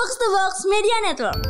Box 0.00 0.16
to 0.16 0.28
Box 0.32 0.52
Media 0.64 0.96
Network. 1.04 1.40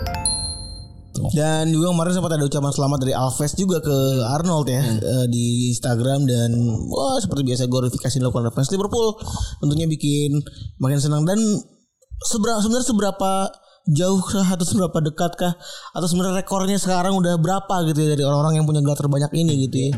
Dan 1.39 1.71
juga 1.71 1.95
kemarin 1.95 2.19
sempat 2.19 2.35
ada 2.35 2.43
ucapan 2.43 2.75
selamat 2.75 2.99
dari 2.99 3.15
Alves 3.15 3.55
juga 3.55 3.79
ke 3.79 3.95
Arnold 4.27 4.67
ya 4.67 4.83
eh, 4.83 5.27
di 5.31 5.71
Instagram 5.71 6.27
dan 6.27 6.51
wah 6.91 7.23
seperti 7.23 7.47
biasa 7.47 7.71
glorifikasi 7.71 8.19
dilakukan 8.19 8.51
oleh 8.51 8.55
fans 8.59 8.75
Liverpool 8.75 9.15
tentunya 9.63 9.87
bikin 9.87 10.43
makin 10.83 10.99
senang 10.99 11.23
dan 11.23 11.39
seberapa 12.27 12.59
sebenarnya 12.59 12.91
seberapa 12.91 13.31
jauh 13.87 14.19
kah 14.19 14.49
atau 14.59 14.67
seberapa 14.67 14.99
dekat 14.99 15.33
kah 15.39 15.55
atau 15.95 16.07
sebenarnya 16.11 16.43
rekornya 16.43 16.83
sekarang 16.83 17.15
udah 17.23 17.39
berapa 17.39 17.87
gitu 17.87 18.03
ya 18.03 18.19
dari 18.19 18.27
orang-orang 18.27 18.59
yang 18.59 18.67
punya 18.67 18.83
gelar 18.83 18.99
terbanyak 18.99 19.31
ini 19.39 19.71
gitu 19.71 19.77
ya. 19.79 19.91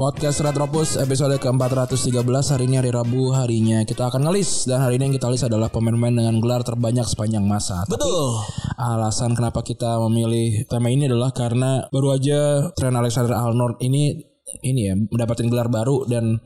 Podcast 0.00 0.40
Retropus 0.40 0.96
episode 0.96 1.36
ke-413 1.36 2.24
hari 2.24 2.64
ini 2.64 2.80
hari 2.80 2.88
Rabu 2.88 3.36
harinya 3.36 3.84
kita 3.84 4.08
akan 4.08 4.24
ngelis 4.24 4.64
dan 4.64 4.80
hari 4.80 4.96
ini 4.96 5.12
yang 5.12 5.20
kita 5.20 5.28
list 5.28 5.44
adalah 5.44 5.68
pemain-pemain 5.68 6.16
dengan 6.16 6.40
gelar 6.40 6.64
terbanyak 6.64 7.04
sepanjang 7.04 7.44
masa. 7.44 7.84
Tapi 7.84 8.00
Betul. 8.00 8.40
alasan 8.80 9.36
kenapa 9.36 9.60
kita 9.60 10.00
memilih 10.08 10.64
tema 10.72 10.88
ini 10.88 11.04
adalah 11.04 11.36
karena 11.36 11.84
baru 11.92 12.16
aja 12.16 12.72
Trent 12.72 12.96
Alexander 12.96 13.36
Arnold 13.36 13.76
ini 13.84 14.16
ini 14.64 14.88
ya 14.88 14.96
mendapatkan 14.96 15.52
gelar 15.52 15.68
baru 15.68 16.08
dan 16.08 16.40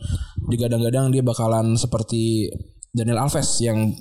digadang-gadang 0.50 1.14
dia 1.14 1.22
bakalan 1.22 1.78
seperti 1.78 2.50
Daniel 2.90 3.22
Alves 3.22 3.62
yang 3.62 3.94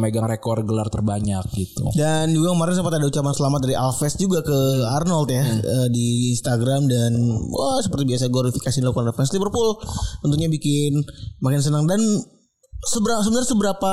megang 0.00 0.24
rekor 0.24 0.64
gelar 0.64 0.88
terbanyak 0.88 1.44
gitu. 1.52 1.84
Dan 1.92 2.32
juga 2.32 2.56
kemarin 2.56 2.80
sempat 2.80 2.96
ada 2.96 3.04
ucapan 3.04 3.34
selamat 3.36 3.60
dari 3.68 3.76
Alves 3.76 4.14
juga 4.16 4.40
ke 4.40 4.58
Arnold 4.88 5.28
ya 5.28 5.44
eh, 5.44 5.88
di 5.92 6.32
Instagram 6.32 6.88
dan 6.88 7.12
wah 7.52 7.76
seperti 7.84 8.08
biasa 8.08 8.32
glorifikasi 8.32 8.80
dilakukan 8.80 9.12
oleh 9.12 9.16
fans 9.16 9.32
Liverpool 9.36 9.76
tentunya 10.24 10.48
bikin 10.48 11.04
makin 11.44 11.60
senang 11.60 11.84
dan 11.84 12.00
seberapa 12.88 13.20
sebenarnya 13.20 13.50
seberapa 13.52 13.92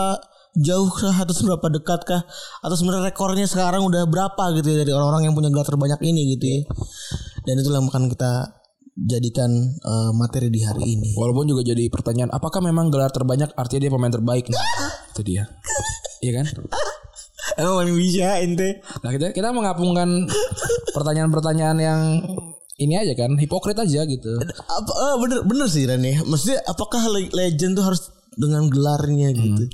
jauh 0.58 0.90
kah 0.90 1.14
atau 1.22 1.36
seberapa 1.36 1.68
dekat 1.70 2.02
kah 2.08 2.24
atau 2.64 2.76
sebenarnya 2.80 3.12
rekornya 3.12 3.46
sekarang 3.46 3.84
udah 3.84 4.08
berapa 4.08 4.44
gitu 4.58 4.72
ya 4.72 4.88
dari 4.88 4.96
orang-orang 4.96 5.30
yang 5.30 5.36
punya 5.36 5.52
gelar 5.52 5.68
terbanyak 5.68 6.00
ini 6.08 6.22
gitu 6.40 6.46
ya. 6.48 6.60
Dan 7.44 7.60
itulah 7.60 7.84
yang 7.84 7.92
akan 7.92 8.08
kita 8.08 8.32
jadikan 8.98 9.52
eh, 9.78 10.12
materi 10.18 10.50
di 10.50 10.66
hari 10.66 10.98
ini. 10.98 11.14
Walaupun 11.14 11.46
juga 11.46 11.62
jadi 11.62 11.86
pertanyaan 11.94 12.34
apakah 12.34 12.66
memang 12.66 12.90
gelar 12.90 13.14
terbanyak 13.14 13.54
artinya 13.54 13.82
dia 13.86 13.92
pemain 13.94 14.10
terbaik? 14.10 14.50
Nah, 14.50 14.64
itu 15.18 15.26
dia. 15.26 15.44
Iya 16.22 16.32
kan? 16.42 16.46
Emang 17.60 17.76
paling 17.82 17.96
bisa 17.98 18.38
ente. 18.46 18.86
Nah 19.02 19.10
kita 19.10 19.34
kita 19.34 19.50
menggabungkan 19.50 20.30
pertanyaan-pertanyaan 20.94 21.78
yang 21.82 22.02
ini 22.78 22.94
aja 22.94 23.18
kan 23.18 23.34
hipokrit 23.42 23.78
aja 23.82 24.06
gitu. 24.06 24.34
apa 24.70 24.92
eh, 24.94 25.16
bener 25.26 25.40
bener 25.50 25.66
sih 25.66 25.90
Ren 25.90 26.06
ya 26.06 26.22
maksudnya 26.22 26.62
apakah 26.70 27.02
le- 27.10 27.34
legend 27.34 27.74
tuh 27.74 27.82
harus 27.90 28.14
dengan 28.38 28.70
gelarnya 28.70 29.34
gitu 29.34 29.66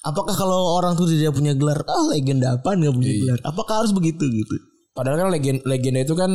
apakah 0.00 0.32
kalau 0.32 0.80
orang 0.80 0.96
tuh 0.96 1.04
tidak 1.04 1.36
punya 1.36 1.52
gelar 1.52 1.84
ah 1.84 2.08
legenda 2.08 2.56
apa 2.56 2.72
nggak 2.72 2.96
punya 2.96 3.12
gelar 3.12 3.38
apakah 3.44 3.84
harus 3.84 3.92
begitu 3.92 4.24
gitu 4.24 4.56
Padahal 4.96 5.20
kan 5.20 5.28
legenda, 5.28 5.60
legenda 5.68 6.00
itu 6.00 6.16
kan 6.16 6.32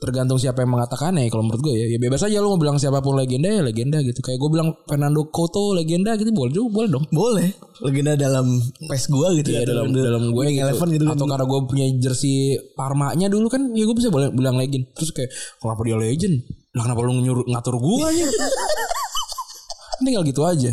tergantung 0.00 0.40
siapa 0.40 0.64
yang 0.64 0.72
mengatakannya 0.72 1.28
kalau 1.28 1.44
menurut 1.44 1.60
gue 1.60 1.74
ya. 1.76 1.86
Ya 1.92 1.98
bebas 2.00 2.24
aja 2.24 2.40
lu 2.40 2.56
mau 2.56 2.58
bilang 2.58 2.80
siapa 2.80 3.04
pun 3.04 3.20
legenda 3.20 3.52
ya 3.52 3.60
legenda 3.60 4.00
gitu. 4.00 4.24
Kayak 4.24 4.40
gue 4.40 4.50
bilang 4.50 4.68
Fernando 4.88 5.28
Couto 5.28 5.76
legenda 5.76 6.16
gitu 6.16 6.32
boleh 6.32 6.50
juga 6.50 6.68
boleh 6.72 6.88
dong. 6.88 7.04
boleh 7.12 7.48
legenda 7.84 8.12
dalam 8.16 8.46
pes 8.88 9.08
gua 9.12 9.32
gitu 9.36 9.52
Iya 9.52 9.64
ya 9.64 9.68
dalam 9.68 9.92
dalam 9.92 10.32
gue 10.32 10.40
Winning 10.40 10.56
gitu. 10.56 10.66
Eleven 10.72 10.88
gitu 10.96 11.04
kan. 11.04 11.14
Atau 11.20 11.26
karena 11.28 11.44
gue 11.44 11.60
punya 11.68 11.84
jersey 12.00 12.56
Parma-nya 12.72 13.28
dulu 13.28 13.46
kan 13.52 13.60
ya 13.76 13.84
gue 13.84 13.96
bisa 13.96 14.08
boleh 14.08 14.32
bilang 14.32 14.56
legend. 14.56 14.88
Terus 14.96 15.12
kayak 15.12 15.30
kenapa 15.60 15.80
dia 15.84 15.96
legend? 16.00 16.34
Lah 16.72 16.82
kenapa 16.88 17.00
lu 17.04 17.12
nyuruh 17.20 17.44
ngatur 17.44 17.76
gue 17.76 17.96
aja? 18.08 18.26
Tinggal 20.00 20.24
gitu 20.24 20.48
aja. 20.48 20.72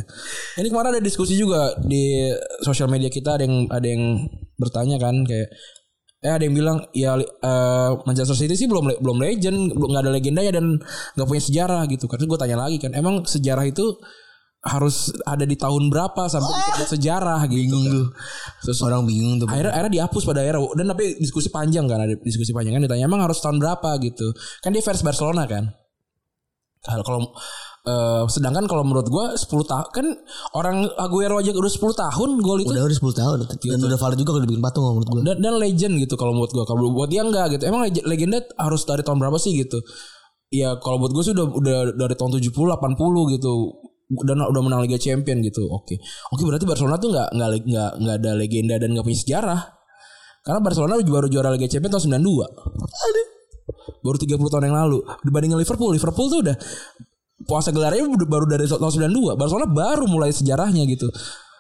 Ini 0.56 0.68
kemarin 0.72 0.96
ada 0.96 1.04
diskusi 1.04 1.36
juga 1.36 1.76
di 1.84 2.32
sosial 2.64 2.88
media 2.88 3.12
kita 3.12 3.36
ada 3.36 3.44
yang 3.44 3.68
ada 3.68 3.84
yang 3.84 4.24
bertanya 4.56 4.96
kan 4.98 5.28
kayak 5.28 5.52
eh 6.28 6.34
ada 6.36 6.44
yang 6.44 6.56
bilang 6.60 6.78
ya 6.92 7.16
eh, 7.24 7.92
Manchester 8.04 8.36
City 8.36 8.60
sih 8.60 8.68
belum 8.68 9.00
belum 9.00 9.18
legend, 9.24 9.72
belum 9.72 9.90
nggak 9.96 10.04
ada 10.04 10.12
legendanya 10.12 10.52
dan 10.60 10.76
nggak 11.16 11.28
punya 11.28 11.44
sejarah 11.44 11.82
gitu. 11.88 12.12
Karena 12.12 12.26
gue 12.28 12.40
tanya 12.40 12.58
lagi 12.68 12.78
kan, 12.84 12.92
emang 12.92 13.24
sejarah 13.24 13.64
itu 13.64 13.96
harus 14.68 15.16
ada 15.24 15.48
di 15.48 15.56
tahun 15.56 15.88
berapa 15.88 16.28
sampai 16.28 16.52
disebut 16.52 16.90
sejarah 17.00 17.40
gitu. 17.48 17.72
Bingung 17.72 17.86
tuh. 17.88 18.08
Terus 18.68 18.80
orang 18.84 19.08
bingung 19.08 19.40
tuh 19.40 19.48
akhirnya 19.48 19.72
akhirnya 19.72 19.94
dihapus 20.04 20.24
pada 20.28 20.44
akhirnya 20.44 20.68
dan 20.76 20.86
tapi 20.92 21.06
diskusi 21.24 21.48
panjang 21.48 21.88
kan 21.88 22.04
ada 22.04 22.14
diskusi 22.20 22.52
panjang 22.52 22.76
kan 22.76 22.84
ditanya 22.84 23.08
emang 23.08 23.24
harus 23.24 23.40
tahun 23.40 23.64
berapa 23.64 23.96
gitu 24.04 24.36
kan 24.60 24.76
dia 24.76 24.84
fans 24.84 25.06
Barcelona 25.06 25.48
kan 25.48 25.72
kalau 26.84 27.32
eh, 27.88 28.24
sedangkan 28.28 28.68
kalau 28.68 28.84
menurut 28.84 29.08
gua 29.08 29.34
10 29.34 29.48
tahun 29.48 29.88
kan 29.96 30.06
orang 30.54 30.92
Aguero 31.00 31.40
aja 31.40 31.56
udah 31.56 31.72
10 31.72 31.96
tahun 31.96 32.30
gol 32.44 32.60
itu. 32.62 32.72
Udah 32.76 32.84
udah 32.84 32.98
10 33.00 33.16
tahun. 33.16 33.38
Dan 33.48 33.80
udah 33.88 34.00
valid 34.00 34.18
juga 34.20 34.32
kalau 34.36 34.44
dibikin 34.44 34.64
patung 34.64 34.84
menurut 34.84 35.08
gua. 35.08 35.22
Dan, 35.24 35.36
dan 35.40 35.54
legend 35.56 35.94
gitu 36.04 36.20
kalau 36.20 36.36
menurut 36.36 36.52
gua. 36.52 36.64
Kalau 36.68 36.92
buat 36.92 37.08
dia 37.08 37.24
enggak 37.24 37.56
gitu. 37.56 37.64
Emang 37.72 37.88
leg- 37.88 38.04
legenda 38.04 38.44
harus 38.60 38.84
dari 38.84 39.02
tahun 39.02 39.18
berapa 39.24 39.40
sih 39.40 39.56
gitu? 39.56 39.80
Ya 40.48 40.80
kalau 40.80 40.96
buat 41.04 41.12
gue 41.12 41.24
sih 41.28 41.36
udah 41.36 41.44
udah 41.44 41.78
dari 42.00 42.16
tahun 42.16 42.40
70 42.40 42.52
80 42.56 43.36
gitu. 43.36 43.54
Dan 44.24 44.40
udah 44.40 44.62
menang 44.64 44.80
Liga 44.88 44.96
Champion 44.96 45.44
gitu. 45.44 45.68
Oke. 45.68 46.00
Oke 46.32 46.48
berarti 46.48 46.64
Barcelona 46.64 46.96
tuh 46.96 47.12
nggak 47.12 47.28
nggak 47.36 47.50
nggak 47.68 47.92
nggak 48.00 48.16
ada 48.24 48.32
legenda 48.32 48.76
dan 48.80 48.96
nggak 48.96 49.04
punya 49.04 49.20
sejarah. 49.20 49.60
Karena 50.48 50.64
Barcelona 50.64 50.96
baru 51.04 51.28
juara 51.28 51.52
Liga 51.52 51.68
Champion 51.68 51.92
tahun 51.92 52.24
92 52.24 53.36
baru 54.00 54.18
30 54.18 54.40
tahun 54.40 54.64
yang 54.72 54.78
lalu. 54.80 54.98
Dibandingin 55.28 55.60
Liverpool 55.60 55.92
Liverpool 55.92 56.28
tuh 56.32 56.40
udah 56.40 56.56
puasa 57.48 57.72
gelarnya 57.72 58.04
baru 58.28 58.46
dari 58.46 58.68
tahun 58.68 59.10
92 59.10 59.40
Barcelona 59.40 59.68
baru 59.72 60.06
mulai 60.06 60.36
sejarahnya 60.36 60.84
gitu 60.86 61.08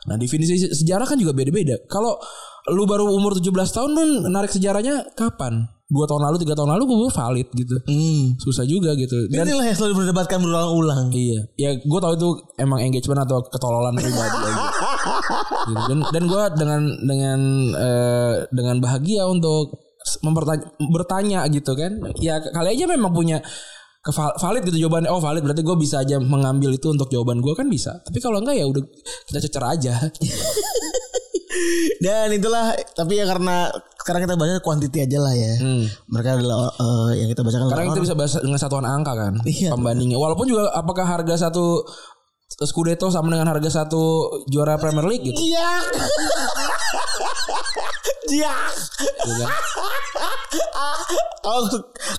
nah 0.07 0.15
definisi 0.19 0.59
se- 0.59 0.75
sejarah 0.75 1.07
kan 1.07 1.17
juga 1.17 1.33
beda-beda 1.33 1.79
kalau 1.87 2.19
lu 2.69 2.83
baru 2.83 3.07
umur 3.07 3.39
17 3.39 3.51
tahun 3.51 3.89
lu 3.95 4.03
narik 4.27 4.51
sejarahnya 4.51 5.15
kapan 5.15 5.67
dua 5.87 6.03
tahun 6.03 6.19
lalu 6.27 6.37
tiga 6.43 6.51
tahun 6.51 6.75
lalu 6.75 6.83
gue 6.83 7.11
valid 7.15 7.47
gitu 7.55 7.75
hmm. 7.87 8.43
susah 8.43 8.67
juga 8.67 8.91
gitu 8.99 9.31
dan 9.31 9.47
inilah 9.47 9.71
yang 9.71 9.77
selalu 9.79 10.03
berdebatkan 10.03 10.43
berulang-ulang 10.43 11.07
Iya, 11.15 11.39
ya 11.55 11.69
gue 11.79 11.99
tahu 12.03 12.13
itu 12.19 12.29
emang 12.59 12.83
engagement 12.83 13.23
atau 13.23 13.39
ketololan 13.47 13.95
pribadi 13.95 14.19
aja. 14.19 14.63
Gitu. 15.71 15.81
Dan 15.87 15.99
dan 16.11 16.23
gue 16.27 16.43
dengan 16.59 16.81
dengan 17.07 17.39
eh, 17.71 18.33
dengan 18.51 18.75
bahagia 18.83 19.23
untuk 19.31 19.79
mempertanya 20.27 20.67
bertanya 20.91 21.39
gitu 21.47 21.71
kan. 21.71 22.03
Ya 22.19 22.43
kali 22.43 22.75
aja 22.75 22.85
memang 22.91 23.15
punya 23.15 23.39
keval- 24.07 24.37
valid 24.37 24.63
gitu 24.63 24.77
jawabannya. 24.81 25.09
Oh 25.09 25.19
valid 25.19 25.43
berarti 25.43 25.61
gue 25.61 25.75
bisa 25.75 25.99
aja 25.99 26.15
mengambil 26.17 26.71
itu 26.71 26.87
untuk 26.87 27.07
jawaban 27.07 27.37
gue 27.37 27.51
kan 27.51 27.67
bisa. 27.67 27.99
Tapi 27.99 28.17
kalau 28.17 28.39
enggak 28.39 28.55
ya 28.55 28.65
udah 28.65 28.79
kita 29.27 29.39
cecer 29.43 29.63
aja. 29.63 29.93
Dan 31.97 32.29
itulah 32.29 32.69
tapi 32.93 33.17
ya 33.17 33.25
karena 33.25 33.67
sekarang 33.97 34.23
kita 34.23 34.35
bahas 34.37 34.61
quantity 34.61 35.03
aja 35.03 35.17
lah 35.17 35.33
ya. 35.33 35.53
Mereka 36.07 36.29
adalah 36.37 36.69
eh, 36.71 37.11
yang 37.19 37.29
kita 37.29 37.41
bacakan 37.41 37.67
Karena 37.67 37.85
kita 37.89 38.01
bisa 38.01 38.15
bahas 38.15 38.33
dengan 38.37 38.55
satuan 38.55 38.85
angka 38.85 39.11
kan 39.11 39.33
Iya. 39.43 39.73
pembandingnya. 39.73 40.15
Walaupun 40.15 40.45
juga 40.45 40.71
apakah 40.71 41.03
harga 41.03 41.49
satu 41.49 41.81
Scudetto 42.49 43.11
sama 43.11 43.27
dengan 43.27 43.51
harga 43.51 43.83
satu 43.83 44.03
juara 44.47 44.79
Premier 44.79 45.03
League 45.05 45.25
gitu. 45.25 45.35
Iya. 45.37 45.67
Iya. 48.27 48.55
gitu 49.17 49.33
kan. 49.37 49.51
Kalau 51.37 51.61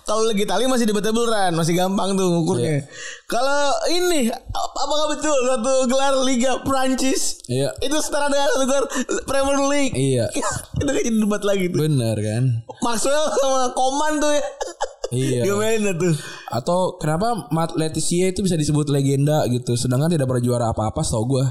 kalau 0.05 0.23
lagi 0.25 0.45
tali 0.45 0.65
masih 0.65 0.85
debatable 0.85 1.25
Ran, 1.25 1.53
masih 1.53 1.73
gampang 1.75 2.13
tuh 2.13 2.29
ngukurnya. 2.29 2.85
Kalau 3.25 3.61
ini 3.89 4.29
ap- 4.31 4.77
apakah 4.79 5.07
betul 5.11 5.37
satu 5.47 5.73
gelar 5.85 6.15
Liga 6.23 6.61
Prancis 6.61 7.41
Iya. 7.45 7.73
itu 7.81 7.97
setara 7.99 8.29
dengan 8.29 8.49
satu 8.51 8.65
gelar 8.65 8.85
Premier 9.25 9.61
League? 9.65 9.93
Iya. 9.93 10.29
itu 10.81 10.85
kan 10.87 11.03
jadi 11.03 11.19
debat 11.19 11.43
lagi 11.43 11.69
tuh. 11.69 11.81
Bener 11.83 12.17
kan? 12.17 12.43
Maxwell 12.81 13.33
sama 13.35 13.73
Koman 13.73 14.13
tuh 14.19 14.33
ya. 14.33 14.45
Iya. 15.09 15.41
Gimana 15.43 15.93
tuh? 15.95 16.13
Atau 16.49 16.97
kenapa 16.97 17.49
Matt 17.53 17.77
Leticia 17.77 18.33
itu 18.33 18.41
bisa 18.41 18.57
disebut 18.57 18.89
legenda 18.89 19.45
gitu 19.53 19.77
sedangkan 19.77 20.13
tidak 20.13 20.27
pernah 20.29 20.45
juara 20.45 20.67
apa-apa 20.73 21.05
setahu 21.05 21.39
gue. 21.39 21.45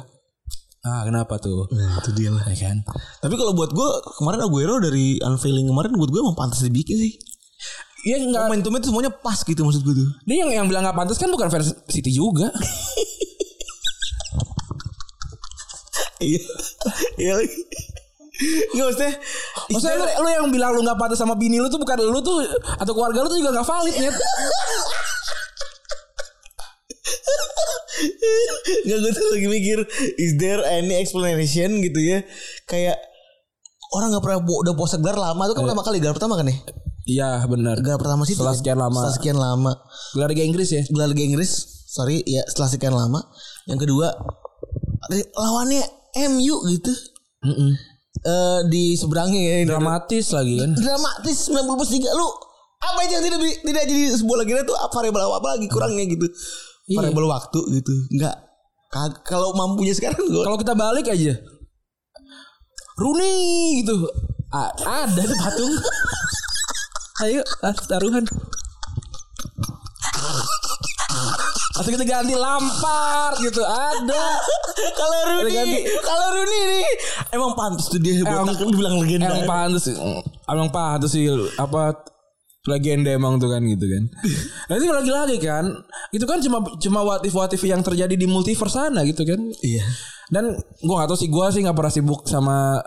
Ah 0.85 1.03
kenapa 1.03 1.37
tuh? 1.37 1.67
Nah, 1.73 1.99
itu 1.99 2.11
dia 2.15 2.29
lah. 2.31 2.45
Ya 2.47 2.57
kan? 2.69 2.81
Tapi 3.21 3.35
kalau 3.35 3.53
buat 3.53 3.73
gue 3.73 3.89
kemarin 4.17 4.39
Aguero 4.45 4.79
dari 4.79 5.19
unveiling 5.19 5.67
kemarin 5.69 5.93
buat 5.97 6.09
gue 6.09 6.21
emang 6.21 6.37
pantas 6.37 6.63
dibikin 6.65 6.97
sih. 6.97 7.13
Iya 8.07 8.23
enggak. 8.23 8.47
Momentumnya 8.47 8.79
tuh 8.79 8.89
semuanya 8.93 9.11
pas 9.11 9.37
gitu 9.43 9.61
maksud 9.67 9.83
gue 9.83 9.95
tuh. 9.97 10.09
Dia 10.23 10.45
yang 10.45 10.51
yang 10.53 10.65
bilang 10.69 10.85
nggak 10.87 10.97
pantas 10.97 11.17
kan 11.19 11.29
bukan 11.29 11.49
fans 11.51 11.73
City 11.91 12.09
juga. 12.13 12.49
Iya. 16.17 16.41
Iya 17.21 17.31
lagi. 17.37 17.61
Nggak 18.73 18.85
maksudnya 18.85 19.13
Maksudnya 19.73 19.95
lu, 19.97 20.05
lu 20.05 20.29
yang 20.29 20.47
bilang 20.53 20.71
lu 20.77 20.81
nggak 20.85 20.99
pantas 20.99 21.17
sama 21.19 21.33
bini 21.33 21.57
lu 21.57 21.67
tuh 21.67 21.81
bukan 21.81 21.97
lu 22.01 22.19
tuh 22.21 22.45
atau 22.77 22.91
keluarga 22.93 23.25
lu 23.25 23.29
tuh 23.31 23.39
juga 23.41 23.51
nggak 23.57 23.67
valid 23.67 23.95
net. 23.97 24.15
Nggak 28.85 28.97
gue 29.01 29.11
tuh 29.15 29.27
lagi 29.33 29.47
mikir 29.49 29.79
Is 30.21 30.37
there 30.37 30.61
any 30.69 30.93
explanation 31.01 31.81
gitu 31.81 31.97
ya 31.97 32.21
Kayak 32.69 33.01
Orang 33.89 34.13
gak 34.13 34.21
pernah 34.21 34.43
udah 34.43 34.75
puasa 34.77 35.01
gelar 35.01 35.17
lama 35.17 35.49
Itu 35.49 35.57
kan 35.57 35.63
pertama 35.65 35.81
kali 35.81 35.97
gelar 35.97 36.13
pertama 36.13 36.37
kan 36.37 36.45
ya 36.45 36.57
Iya 37.07 37.47
benar. 37.47 37.79
Gelar 37.79 37.97
pertama 37.97 38.27
sih 38.27 38.35
Setelah 38.35 38.53
sekian 38.53 38.77
lama. 38.77 38.99
Setelah 38.99 39.15
sekian 39.15 39.37
lama. 39.39 39.71
Gelar 40.11 40.29
Liga 40.35 40.43
Inggris 40.43 40.69
ya. 40.75 40.83
Gelar 40.91 41.07
Liga 41.07 41.23
Inggris, 41.23 41.51
sorry 41.87 42.19
ya 42.27 42.43
setelah 42.51 42.67
sekian 42.67 42.91
lama. 42.91 43.23
Yang 43.63 43.87
kedua 43.87 44.11
lawannya 45.39 45.87
MU 46.35 46.55
gitu. 46.67 46.91
Mm-mm. 47.47 47.71
Eh 48.23 48.59
di 48.71 48.97
seberangnya 48.97 49.41
ya. 49.41 49.55
ini. 49.63 49.69
Dramatis 49.69 50.25
lagi 50.33 50.53
kan. 50.57 50.71
Dramatis 50.73 51.37
90 51.51 51.79
plus 51.79 51.91
3 51.93 52.17
lu 52.17 52.27
apa 52.77 52.99
aja 53.01 53.13
yang 53.17 53.25
tidak 53.25 53.39
tidak 53.65 53.83
jadi 53.89 54.03
sebuah 54.21 54.37
legenda 54.45 54.61
tuh 54.61 54.77
apa 54.77 54.93
variabel 54.93 55.33
apa 55.33 55.47
lagi 55.57 55.67
kurangnya 55.69 56.05
gitu. 56.05 56.27
Iya. 56.89 56.97
Variabel 57.01 57.25
waktu 57.25 57.59
gitu. 57.81 57.93
Enggak 58.13 58.47
kalau 59.27 59.51
mampunya 59.51 59.91
sekarang 59.91 60.23
gue 60.23 60.43
Kalau 60.47 60.57
kita 60.57 60.73
balik 60.73 61.11
aja. 61.11 61.35
Rooney 62.97 63.83
gitu. 63.83 64.09
A- 64.49 64.73
ada 65.05 65.21
patung. 65.43 65.73
Ayo 67.25 67.41
ah, 67.65 67.73
taruhan. 67.73 68.25
Atau 71.77 71.89
kita 71.93 72.05
ganti 72.09 72.33
lampar 72.33 73.37
gitu 73.37 73.61
ada. 73.61 74.25
kalau 74.97 75.19
Rooney 75.29 75.53
ganti. 75.53 75.79
kalau 76.01 76.27
Rooney 76.33 76.61
nih 76.65 76.85
emang 77.33 77.51
pantas 77.53 77.85
tuh 77.89 78.01
dia 78.01 78.21
botak 78.25 78.57
kan 78.57 78.67
dibilang 78.67 78.97
legenda. 78.97 79.29
Emang 79.29 79.45
pantas 79.45 79.83
sih. 79.85 79.95
Emang 80.49 80.69
pantas 80.73 81.09
sih 81.13 81.29
apa 81.61 82.01
legenda 82.67 83.13
emang 83.15 83.39
tuh 83.39 83.47
kan 83.53 83.61
gitu 83.63 83.85
kan. 83.87 84.03
Itu 84.77 84.91
lagi-lagi 84.91 85.37
kan. 85.39 85.65
Itu 86.11 86.25
kan 86.25 86.41
cuma 86.43 86.65
cuma 86.81 86.99
watif-watif 87.15 87.61
yang 87.63 87.85
terjadi 87.85 88.17
di 88.17 88.27
multiverse 88.27 88.75
sana 88.75 89.05
gitu 89.05 89.23
kan. 89.23 89.39
Iya. 89.63 89.85
Dan 90.27 90.57
gua 90.83 91.05
gak 91.05 91.15
tahu 91.15 91.19
sih 91.23 91.29
gua 91.31 91.47
sih 91.53 91.63
nggak 91.63 91.77
pernah 91.77 91.93
sibuk 91.93 92.27
sama 92.27 92.83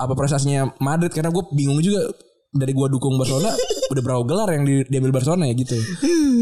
apa 0.00 0.12
prestasinya 0.16 0.70
Madrid 0.80 1.12
karena 1.12 1.28
gue 1.28 1.44
bingung 1.52 1.76
juga 1.84 2.08
dari 2.56 2.72
gua 2.72 2.88
dukung 2.88 3.20
Barcelona 3.20 3.52
udah 3.90 4.02
berapa 4.06 4.22
gelar 4.22 4.48
yang 4.54 4.62
di, 4.62 4.74
diambil 4.86 5.18
Barcelona 5.18 5.50
ya 5.50 5.54
gitu. 5.58 5.74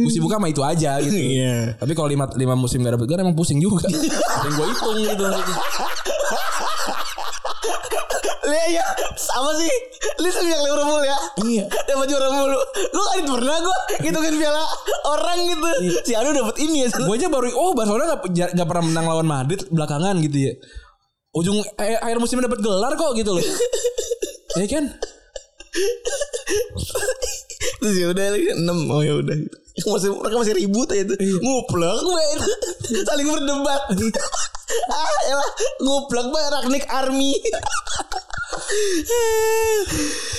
Gue 0.05 0.13
sibuk 0.13 0.29
sama 0.29 0.53
itu 0.53 0.61
aja 0.61 1.01
gitu. 1.01 1.17
Iya. 1.17 1.81
Tapi 1.81 1.93
kalau 1.97 2.09
lima, 2.13 2.29
lima 2.37 2.55
musim 2.55 2.85
gak 2.85 3.01
dapet 3.01 3.09
gelar 3.09 3.25
emang 3.25 3.37
pusing 3.37 3.57
juga. 3.57 3.89
yang 4.45 4.53
gue 4.53 4.67
hitung 4.69 4.99
gitu. 5.01 5.25
Iya 8.49 8.65
ya 8.81 8.85
sama 9.17 9.51
sih. 9.57 9.73
Lu 10.21 10.29
sejak 10.29 10.61
Liverpool 10.61 11.03
ya. 11.05 11.19
Iya. 11.41 11.65
Dapat 11.73 12.07
juara 12.13 12.29
mulu. 12.33 12.61
Gue 12.77 13.05
kan 13.09 13.25
pernah 13.25 13.57
gue 13.65 13.79
hitungin 14.05 14.35
piala 14.37 14.65
orang 15.09 15.39
gitu. 15.49 15.69
Si 16.05 16.13
Anu 16.13 16.37
dapat 16.37 16.57
ini 16.61 16.85
ya. 16.85 16.89
gue 16.93 17.15
aja 17.17 17.29
baru 17.33 17.49
oh 17.57 17.73
Barcelona 17.73 18.21
gak, 18.29 18.53
gak 18.53 18.67
pernah 18.69 18.85
menang 18.93 19.07
lawan 19.09 19.29
Madrid 19.29 19.65
belakangan 19.73 20.21
gitu 20.21 20.53
ya. 20.53 20.55
Ujung 21.33 21.61
eh, 21.61 21.97
akhir 21.97 22.19
musim 22.21 22.41
dapat 22.41 22.61
gelar 22.61 22.93
kok 22.97 23.13
gitu 23.17 23.37
loh. 23.37 23.45
ya 24.61 24.67
kan? 24.69 24.85
Terus 27.79 27.95
ya 27.99 28.07
udah 28.11 28.25
6 28.59 28.95
Oh 28.95 29.03
ya 29.03 29.15
udah. 29.19 29.37
Masih 29.79 30.11
mereka 30.11 30.37
masih 30.43 30.55
ribut 30.59 30.91
aja 30.91 31.05
tuh. 31.07 31.17
Nguplek 31.19 31.99
banget. 32.03 32.39
Saling 33.09 33.29
berdebat. 33.31 33.83
ah, 34.91 35.19
elah 35.31 35.51
nguplek 35.79 36.27
banget 36.35 36.51
Ragnik 36.59 36.85
Army. 36.91 37.33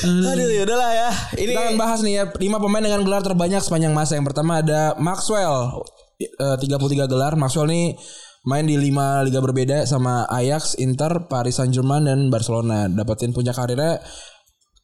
Aduh 0.03 0.49
ya 0.51 0.61
udahlah 0.67 0.91
ya. 0.91 1.09
Ini 1.39 1.55
Kita 1.55 1.59
akan 1.71 1.75
bahas 1.79 1.99
nih 2.03 2.13
ya 2.19 2.23
lima 2.35 2.59
pemain 2.59 2.83
dengan 2.83 3.01
gelar 3.07 3.23
terbanyak 3.23 3.63
sepanjang 3.63 3.95
masa. 3.95 4.19
Yang 4.19 4.35
pertama 4.35 4.59
ada 4.59 4.99
Maxwell 4.99 5.87
eh, 6.19 6.57
33 6.59 7.07
gelar. 7.07 7.39
Maxwell 7.39 7.71
nih 7.71 7.95
main 8.43 8.67
di 8.67 8.75
lima 8.75 9.23
liga 9.23 9.39
berbeda 9.43 9.83
sama 9.83 10.27
Ajax, 10.27 10.79
Inter, 10.79 11.27
Paris 11.31 11.59
Saint-Germain 11.59 12.03
dan 12.03 12.27
Barcelona. 12.27 12.91
Dapetin 12.91 13.31
puncak 13.31 13.55
karirnya 13.55 14.03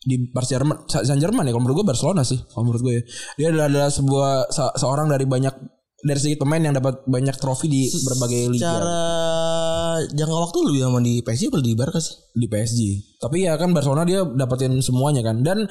di 0.05 0.29
Paris 0.29 0.53
Jerman, 0.53 0.85
ya 1.49 1.51
kalau 1.51 1.63
menurut 1.65 1.81
gue 1.81 1.87
Barcelona 1.89 2.21
sih 2.21 2.37
kalau 2.53 2.69
menurut 2.69 2.81
gue 2.85 2.93
ya. 2.93 3.03
Dia 3.35 3.47
adalah, 3.49 3.65
adalah 3.67 3.89
sebuah 3.89 4.29
se- 4.53 4.75
seorang 4.77 5.09
dari 5.09 5.25
banyak 5.25 5.53
dari 6.05 6.19
sedikit 6.21 6.45
pemain 6.45 6.61
yang 6.61 6.77
dapat 6.77 7.01
banyak 7.09 7.33
trofi 7.41 7.65
di 7.65 7.89
berbagai 7.89 8.53
liga 8.53 8.77
cara 8.77 9.01
jangka 10.05 10.37
waktu 10.37 10.57
lebih 10.69 10.81
lama 10.85 10.99
di 11.01 11.25
PSG 11.25 11.49
atau 11.49 11.65
di 11.65 11.73
Barca 11.73 11.97
sih? 11.97 12.13
di 12.35 12.45
PSG. 12.45 12.79
Tapi 13.17 13.47
ya 13.47 13.55
kan 13.55 13.71
Barcelona 13.71 14.03
dia 14.05 14.21
dapetin 14.21 14.77
semuanya 14.85 15.23
kan. 15.23 15.41
Dan 15.41 15.65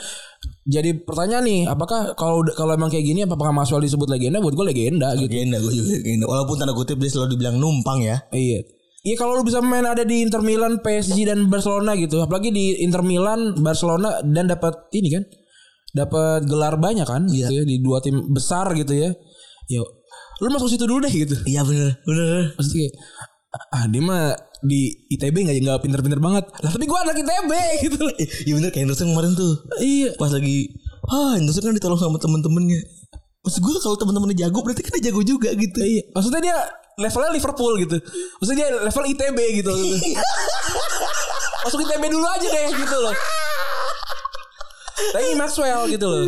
jadi 0.64 0.96
pertanyaan 0.96 1.44
nih, 1.44 1.60
apakah 1.69 2.16
kalau 2.16 2.40
kalau 2.56 2.72
emang 2.75 2.88
kayak 2.88 3.04
gini 3.04 3.22
apakah 3.22 3.52
Maxwell 3.52 3.84
disebut 3.84 4.08
legenda? 4.10 4.40
Buat 4.40 4.56
gue 4.56 4.66
legenda 4.66 5.12
gitu. 5.14 5.28
Legenda 5.31 5.60
gue 5.60 5.70
juga 5.70 5.88
legenda. 5.92 6.25
Walaupun 6.26 6.56
tanda 6.58 6.75
kutip 6.75 6.96
dia 6.98 7.10
selalu 7.12 7.36
dibilang 7.36 7.56
numpang 7.60 8.00
ya. 8.02 8.16
Iya. 8.32 8.64
Iya 9.04 9.20
kalau 9.20 9.36
lu 9.36 9.44
bisa 9.44 9.60
main 9.60 9.84
ada 9.84 10.00
di 10.00 10.24
Inter 10.24 10.40
Milan, 10.40 10.80
PSG 10.80 11.28
dan 11.28 11.52
Barcelona 11.52 11.92
gitu. 11.92 12.24
Apalagi 12.24 12.48
di 12.48 12.80
Inter 12.80 13.04
Milan, 13.04 13.52
Barcelona 13.60 14.24
dan 14.24 14.48
dapat 14.48 14.88
ini 14.96 15.12
kan. 15.12 15.24
Dapat 15.94 16.48
gelar 16.48 16.80
banyak 16.80 17.06
kan 17.06 17.28
gitu 17.28 17.52
ya 17.52 17.62
di 17.62 17.78
dua 17.84 18.00
tim 18.00 18.32
besar 18.32 18.72
gitu 18.72 18.96
ya. 18.96 19.12
Ya 19.68 19.84
lu 20.40 20.48
masuk 20.50 20.72
situ 20.72 20.88
dulu 20.88 21.04
deh 21.04 21.12
gitu. 21.12 21.36
Iya 21.44 21.68
bener 21.68 22.00
bener. 22.02 22.56
Maksudnya 22.56 22.80
kayak, 22.80 22.94
ah 23.76 23.84
dia 23.92 24.02
mah 24.02 24.34
di 24.64 24.80
ITB 25.12 25.36
nggak 25.36 25.56
nggak 25.60 25.80
pinter-pinter 25.84 26.18
banget. 26.18 26.48
Lah 26.64 26.70
tapi 26.72 26.88
gua 26.88 27.04
anak 27.04 27.20
ITB 27.20 27.52
gitu. 27.84 28.04
Iya 28.48 28.52
bener 28.56 28.70
kayak 28.72 28.88
Henderson 28.88 29.12
kemarin 29.12 29.36
tuh. 29.36 29.52
iya. 29.84 30.16
Pas 30.16 30.32
lagi 30.32 30.72
ah 31.12 31.36
Henderson 31.36 31.60
kan 31.60 31.76
ditolong 31.76 32.00
sama 32.00 32.16
temen-temennya. 32.16 32.80
Maksud 33.44 33.60
gue 33.60 33.76
kalau 33.76 34.00
temen-temennya 34.00 34.48
jago 34.48 34.64
berarti 34.64 34.80
kan 34.80 34.96
dia 34.96 35.12
jago 35.12 35.20
juga 35.20 35.52
gitu. 35.52 35.76
Iya, 35.76 36.08
maksudnya 36.16 36.40
dia 36.40 36.56
levelnya 36.99 37.31
Liverpool 37.35 37.73
gitu. 37.82 37.96
Maksudnya 38.38 38.58
dia 38.58 38.69
level 38.82 39.05
ITB 39.11 39.38
gitu. 39.62 39.73
Masuk 41.64 41.81
ITB 41.82 42.02
dulu 42.12 42.26
aja 42.29 42.46
deh 42.46 42.69
gitu 42.76 42.96
loh. 43.00 43.14
Tapi 44.94 45.35
Maxwell 45.35 45.91
gitu 45.91 46.06
loh. 46.06 46.23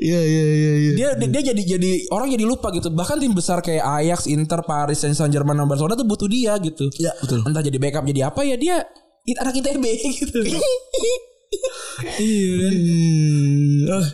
Iya 0.00 0.20
iya 0.24 0.44
iya 0.48 0.72
iya. 0.80 0.92
Dia 0.96 1.08
dia 1.28 1.42
jadi 1.52 1.62
jadi 1.76 1.90
orang 2.08 2.32
jadi 2.32 2.44
lupa 2.48 2.72
gitu. 2.72 2.88
Bahkan 2.88 3.20
tim 3.20 3.36
besar 3.36 3.60
kayak 3.60 3.84
Ajax, 3.84 4.24
Inter, 4.32 4.64
Paris, 4.64 5.04
Saint-Germain, 5.04 5.56
dan 5.56 5.68
Barcelona 5.68 5.92
tuh 5.92 6.08
butuh 6.08 6.28
dia 6.28 6.56
gitu. 6.56 6.88
Iya, 6.96 7.12
betul. 7.20 7.44
Entah 7.44 7.60
jadi 7.60 7.76
backup 7.76 8.08
jadi 8.08 8.32
apa 8.32 8.40
ya 8.48 8.56
dia 8.56 8.76
anak 9.36 9.60
ITB 9.60 9.84
gitu. 10.24 10.40
iya 12.16 12.54
kan. 12.56 12.72
Hmm, 12.72 13.92
ah. 13.92 14.08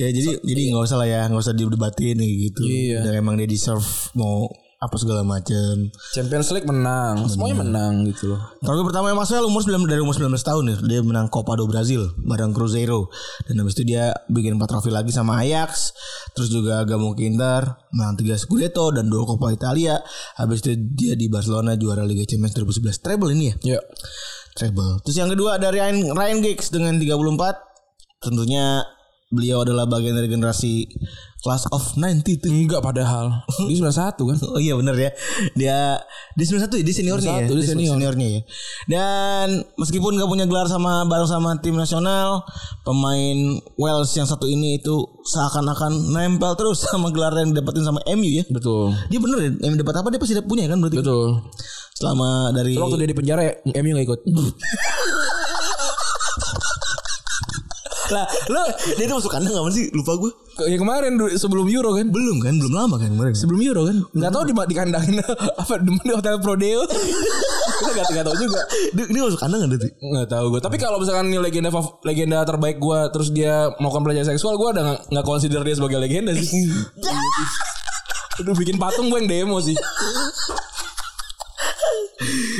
Ya 0.00 0.08
jadi 0.08 0.40
jadi 0.40 0.60
nggak 0.72 0.84
usah 0.88 0.96
lah 0.96 1.08
ya 1.08 1.20
nggak 1.28 1.44
usah 1.44 1.52
didebatin 1.52 2.16
gitu. 2.16 2.64
Iya. 2.64 3.04
Dan 3.04 3.20
emang 3.20 3.36
dia 3.36 3.44
deserve 3.44 3.84
mau 4.16 4.48
apa 4.84 4.96
segala 5.00 5.24
macam. 5.24 5.88
Champions 6.12 6.52
League 6.52 6.68
menang, 6.68 7.24
semuanya 7.26 7.64
menang 7.64 8.04
gitu 8.06 8.36
loh. 8.36 8.40
Trofi 8.60 8.84
pertama 8.84 9.08
yang 9.10 9.18
Maxwell 9.18 9.48
umur 9.48 9.64
9 9.64 9.88
dari 9.88 10.00
umur 10.04 10.14
19 10.14 10.36
tahun 10.44 10.64
ya. 10.68 10.76
Dia 10.84 11.00
menang 11.00 11.32
Copa 11.32 11.56
do 11.56 11.64
Brazil 11.64 12.12
bareng 12.20 12.52
Cruzeiro. 12.52 13.08
Dan 13.48 13.64
habis 13.64 13.74
itu 13.80 13.96
dia 13.96 14.12
bikin 14.28 14.60
4 14.60 14.68
trofi 14.68 14.92
lagi 14.92 15.10
sama 15.10 15.40
Ajax. 15.40 15.96
Terus 16.36 16.52
juga 16.52 16.84
gabung 16.84 17.16
ke 17.16 17.24
Inter, 17.24 17.64
menang 17.96 18.20
3 18.20 18.36
Scudetto 18.36 18.92
dan 18.92 19.08
2 19.08 19.24
Coppa 19.24 19.50
Italia. 19.50 19.96
Habis 20.36 20.60
itu 20.64 20.76
dia 20.94 21.16
di 21.16 21.32
Barcelona 21.32 21.74
juara 21.74 22.04
Liga 22.04 22.28
Champions 22.28 22.54
2011. 22.60 23.00
Treble 23.00 23.30
ini 23.32 23.44
ya. 23.50 23.76
Ya. 23.76 23.80
Treble. 24.54 25.02
Terus 25.02 25.16
yang 25.18 25.30
kedua 25.32 25.58
ada 25.58 25.74
Ryan 25.74 26.14
Ryan 26.14 26.38
Giggs 26.44 26.70
dengan 26.70 27.00
34. 27.00 27.58
Tentunya 28.22 28.86
beliau 29.34 29.66
adalah 29.66 29.84
bagian 29.90 30.14
dari 30.14 30.30
generasi 30.30 30.86
class 31.44 31.68
of 31.68 31.84
90 32.00 32.24
itu. 32.40 32.48
Enggak 32.48 32.80
padahal. 32.80 33.44
Dia 33.68 33.76
91 33.84 34.16
kan. 34.16 34.38
Oh 34.48 34.56
iya 34.56 34.72
benar 34.80 34.96
ya. 34.96 35.12
Dia 35.52 36.00
dia 36.34 36.44
91 36.48 36.80
ya, 36.80 36.82
dia 36.82 36.96
seniornya 36.96 37.30
ya. 37.30 37.46
91, 37.46 37.60
dia 37.60 37.68
senior. 37.68 37.94
seniornya 37.94 38.26
ya. 38.26 38.40
Dan 38.90 39.46
meskipun 39.76 40.16
gak 40.18 40.26
punya 40.26 40.48
gelar 40.50 40.66
sama 40.66 41.04
bareng 41.06 41.28
sama 41.30 41.54
tim 41.62 41.76
nasional, 41.78 42.42
pemain 42.82 43.60
Wales 43.78 44.10
yang 44.16 44.26
satu 44.26 44.48
ini 44.48 44.82
itu 44.82 45.04
seakan-akan 45.30 46.16
nempel 46.16 46.56
terus 46.58 46.82
sama 46.90 47.12
gelar 47.12 47.36
yang 47.36 47.52
didapetin 47.52 47.84
sama 47.84 48.00
MU 48.16 48.30
ya. 48.40 48.42
Betul. 48.48 48.96
Dia 49.12 49.20
bener 49.20 49.38
ya, 49.44 49.50
MU 49.68 49.76
dapat 49.78 49.94
apa 50.00 50.08
dia 50.10 50.18
pasti 50.18 50.34
punya 50.42 50.66
kan 50.66 50.80
berarti. 50.80 50.98
Betul. 50.98 51.44
Selama 51.94 52.50
dari 52.50 52.74
Waktu 52.74 53.04
dia 53.04 53.08
di 53.12 53.16
penjara 53.16 53.42
ya, 53.46 53.52
MU 53.84 53.94
gak 53.94 54.06
ikut. 54.08 54.20
lah, 58.12 58.26
lo 58.52 58.62
dia 59.00 59.04
itu 59.08 59.14
masuk 59.14 59.32
kandang 59.32 59.52
gak 59.54 59.72
sih? 59.72 59.88
Lupa 59.96 60.12
gue. 60.20 60.30
Yang 60.68 60.80
kemarin 60.86 61.12
sebelum 61.34 61.66
Euro 61.72 61.96
kan. 61.96 62.06
Belum 62.12 62.36
kan, 62.38 62.54
belum 62.60 62.74
lama 62.74 62.96
kan 63.00 63.08
kemarin. 63.10 63.32
Sebelum 63.32 63.60
Euro 63.64 63.88
kan. 63.88 63.96
Enggak 64.12 64.30
tahu 64.34 64.42
di 64.48 64.54
di 64.70 64.74
kandangin 64.74 65.16
apa 65.56 65.74
di 65.80 66.12
hotel 66.12 66.34
Prodeo. 66.42 66.82
Kita 66.84 67.90
enggak 67.90 68.06
enggak 68.12 68.26
tahu 68.28 68.36
juga. 68.38 68.60
Dia, 68.92 69.04
dia 69.08 69.22
masuk 69.24 69.40
kandang 69.40 69.60
kan 69.64 69.70
tadi? 69.72 69.88
Enggak 70.00 70.26
tahu 70.30 70.44
gue. 70.52 70.60
Tapi 70.60 70.76
kalau 70.76 70.96
misalkan 71.00 71.24
ini 71.32 71.38
legenda 71.40 71.70
legenda 72.04 72.38
terbaik 72.44 72.76
gue 72.78 72.98
terus 73.10 73.28
dia 73.32 73.72
melakukan 73.80 74.02
pelecehan 74.04 74.28
seksual, 74.36 74.54
gue 74.60 74.68
udah 74.74 74.82
nggak 74.84 75.00
nggak 75.10 75.26
consider 75.26 75.60
dia 75.64 75.74
sebagai 75.74 75.98
legenda 76.00 76.32
sih. 76.36 76.48
Udah 78.34 78.50
bikin 78.58 78.82
patung 78.82 79.14
gue 79.14 79.18
yang 79.22 79.30
demo 79.30 79.62
sih. 79.62 79.78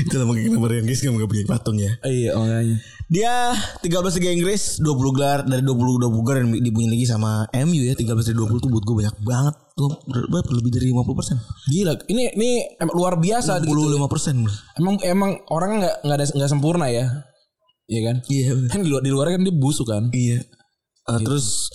Itu 0.05 0.17
mungkin 0.23 0.51
kenapa 0.51 0.67
Ryan 0.69 0.85
Giggs 0.85 1.01
gak 1.01 1.15
punya 1.25 1.45
patung 1.47 1.77
ya. 1.77 1.93
Iya 2.03 2.31
makanya. 2.35 2.77
Dia 3.05 3.33
13 3.81 4.17
Liga 4.17 4.31
Inggris 4.33 4.63
20 4.79 4.89
gelar 5.13 5.39
dari 5.45 5.61
20 5.61 5.77
20 6.03 6.25
gelar 6.25 6.39
yang 6.41 6.53
dipunya 6.57 6.89
lagi 6.91 7.05
sama 7.05 7.45
MU 7.53 7.77
ya 7.79 7.93
13 7.93 8.09
dari 8.25 8.37
20 8.39 8.59
tuh 8.59 8.71
buat 8.71 8.83
gue 8.83 8.97
banyak 8.99 9.17
banget 9.21 9.55
tuh 9.75 9.91
berapa 10.07 10.51
lebih 10.51 10.71
dari 10.73 10.87
50 10.91 11.13
persen 11.15 11.37
Gila. 11.69 11.93
Ini 12.03 12.23
ini 12.35 12.51
em- 12.75 12.93
luar 12.93 13.17
biasa. 13.17 13.61
gitu. 13.61 13.71
65 13.71 14.09
persen 14.09 14.35
Emang 14.75 14.95
emang 15.03 15.31
orang 15.49 15.81
nggak 15.81 15.95
nggak 16.03 16.17
ada 16.17 16.27
nggak 16.33 16.51
sempurna 16.51 16.87
ya. 16.89 17.07
Iya 17.85 18.01
kan? 18.03 18.17
iya 18.27 18.45
Kan 18.67 18.81
di 18.81 18.89
luar 18.89 19.03
di 19.05 19.13
luar 19.13 19.27
kan 19.29 19.41
dia 19.41 19.53
busuk 19.53 19.87
kan. 19.87 20.09
iya 20.11 20.41
Eh, 21.05 21.21
Terus 21.21 21.69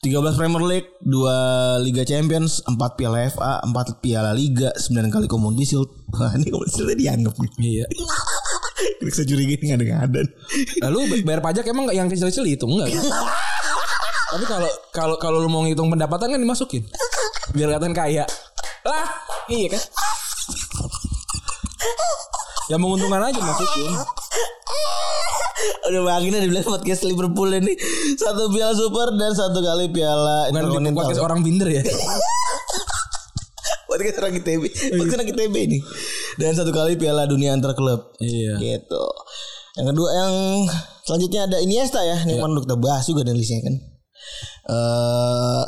13 0.00 0.32
Premier 0.32 0.64
League, 0.64 0.88
2 1.04 1.84
Liga 1.84 2.08
Champions, 2.08 2.64
4 2.64 2.96
Piala 2.96 3.28
FA, 3.28 3.60
4 3.60 4.00
Piala 4.00 4.32
Liga, 4.32 4.72
9 4.72 4.96
kali 5.12 5.28
Community 5.28 5.76
Shield. 5.76 5.92
Wah, 6.16 6.32
ini 6.40 6.48
Community 6.48 6.72
Shield 6.72 6.96
dianggap. 6.96 7.36
Iya. 7.60 7.84
Ini 8.80 9.12
bisa 9.12 9.28
curiga 9.28 9.60
ini 9.60 9.76
nggak 9.76 10.08
ada 10.08 10.20
Lalu 10.88 11.20
bayar 11.20 11.44
pajak 11.44 11.68
emang 11.68 11.92
yang 11.92 12.08
kecil-kecil 12.08 12.48
itu 12.48 12.64
enggak? 12.64 12.88
Tapi 14.32 14.44
kalau 14.48 14.70
kalau 14.88 15.16
kalau 15.20 15.36
lu 15.36 15.52
mau 15.52 15.60
ngitung 15.68 15.92
pendapatan 15.92 16.32
kan 16.32 16.40
dimasukin. 16.40 16.80
Biar 17.52 17.76
kelihatan 17.76 17.92
kaya. 17.92 18.24
Lah, 18.88 19.04
iya 19.52 19.68
kan? 19.68 19.82
Yang 22.72 22.80
menguntungkan 22.80 23.20
aja 23.20 23.40
masukin. 23.40 23.92
Udah 25.90 26.02
bagian 26.06 26.40
dibilang 26.40 26.66
podcast 26.66 27.02
Liverpool 27.04 27.50
ini 27.52 27.74
satu 28.16 28.48
piala 28.52 28.72
super 28.76 29.12
dan 29.16 29.32
satu 29.34 29.58
kali 29.60 29.90
piala 29.90 30.48
Bukan 30.52 30.94
podcast 30.94 31.20
orang 31.22 31.40
binder 31.42 31.68
ya. 31.68 31.82
Podcast 33.90 34.22
orang 34.22 34.38
ITB. 34.38 34.62
Podcast 34.70 35.16
orang 35.18 35.28
ITB 35.34 35.54
ini. 35.66 35.78
Dan 36.38 36.54
satu 36.54 36.70
kali 36.70 36.94
piala 36.94 37.26
dunia 37.26 37.50
antar 37.50 37.74
klub. 37.74 38.14
Iya. 38.22 38.54
Gitu. 38.62 39.04
Yang 39.82 39.86
kedua 39.90 40.08
yang 40.14 40.32
selanjutnya 41.02 41.40
ada 41.50 41.58
Iniesta 41.58 42.00
ya. 42.06 42.22
Ini 42.22 42.38
udah 42.38 42.62
kita 42.62 42.78
bahas 42.78 43.02
juga 43.10 43.26
dan 43.26 43.34
listnya 43.34 43.66
kan. 43.66 43.74
Eh 44.70 45.64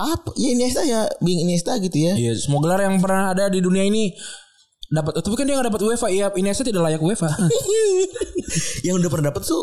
apa? 0.00 0.32
Ya 0.36 0.48
Iniesta 0.56 0.82
ya, 0.84 1.04
Bing 1.20 1.44
Iniesta 1.44 1.76
gitu 1.76 1.96
ya. 1.96 2.16
Iya, 2.16 2.32
semua 2.40 2.64
gelar 2.64 2.80
yang 2.84 2.96
pernah 3.04 3.36
ada 3.36 3.52
di 3.52 3.60
dunia 3.60 3.84
ini 3.84 4.16
dapat 4.90 5.22
tapi 5.22 5.34
kan 5.38 5.46
dia 5.46 5.54
nggak 5.54 5.70
dapat 5.70 5.80
UEFA 5.86 6.06
iya 6.10 6.26
Iniesta 6.34 6.66
tidak 6.66 6.82
layak 6.82 6.98
UEFA 6.98 7.30
yang 8.86 8.98
udah 8.98 9.06
pernah 9.06 9.30
dapet 9.30 9.46
tuh 9.46 9.62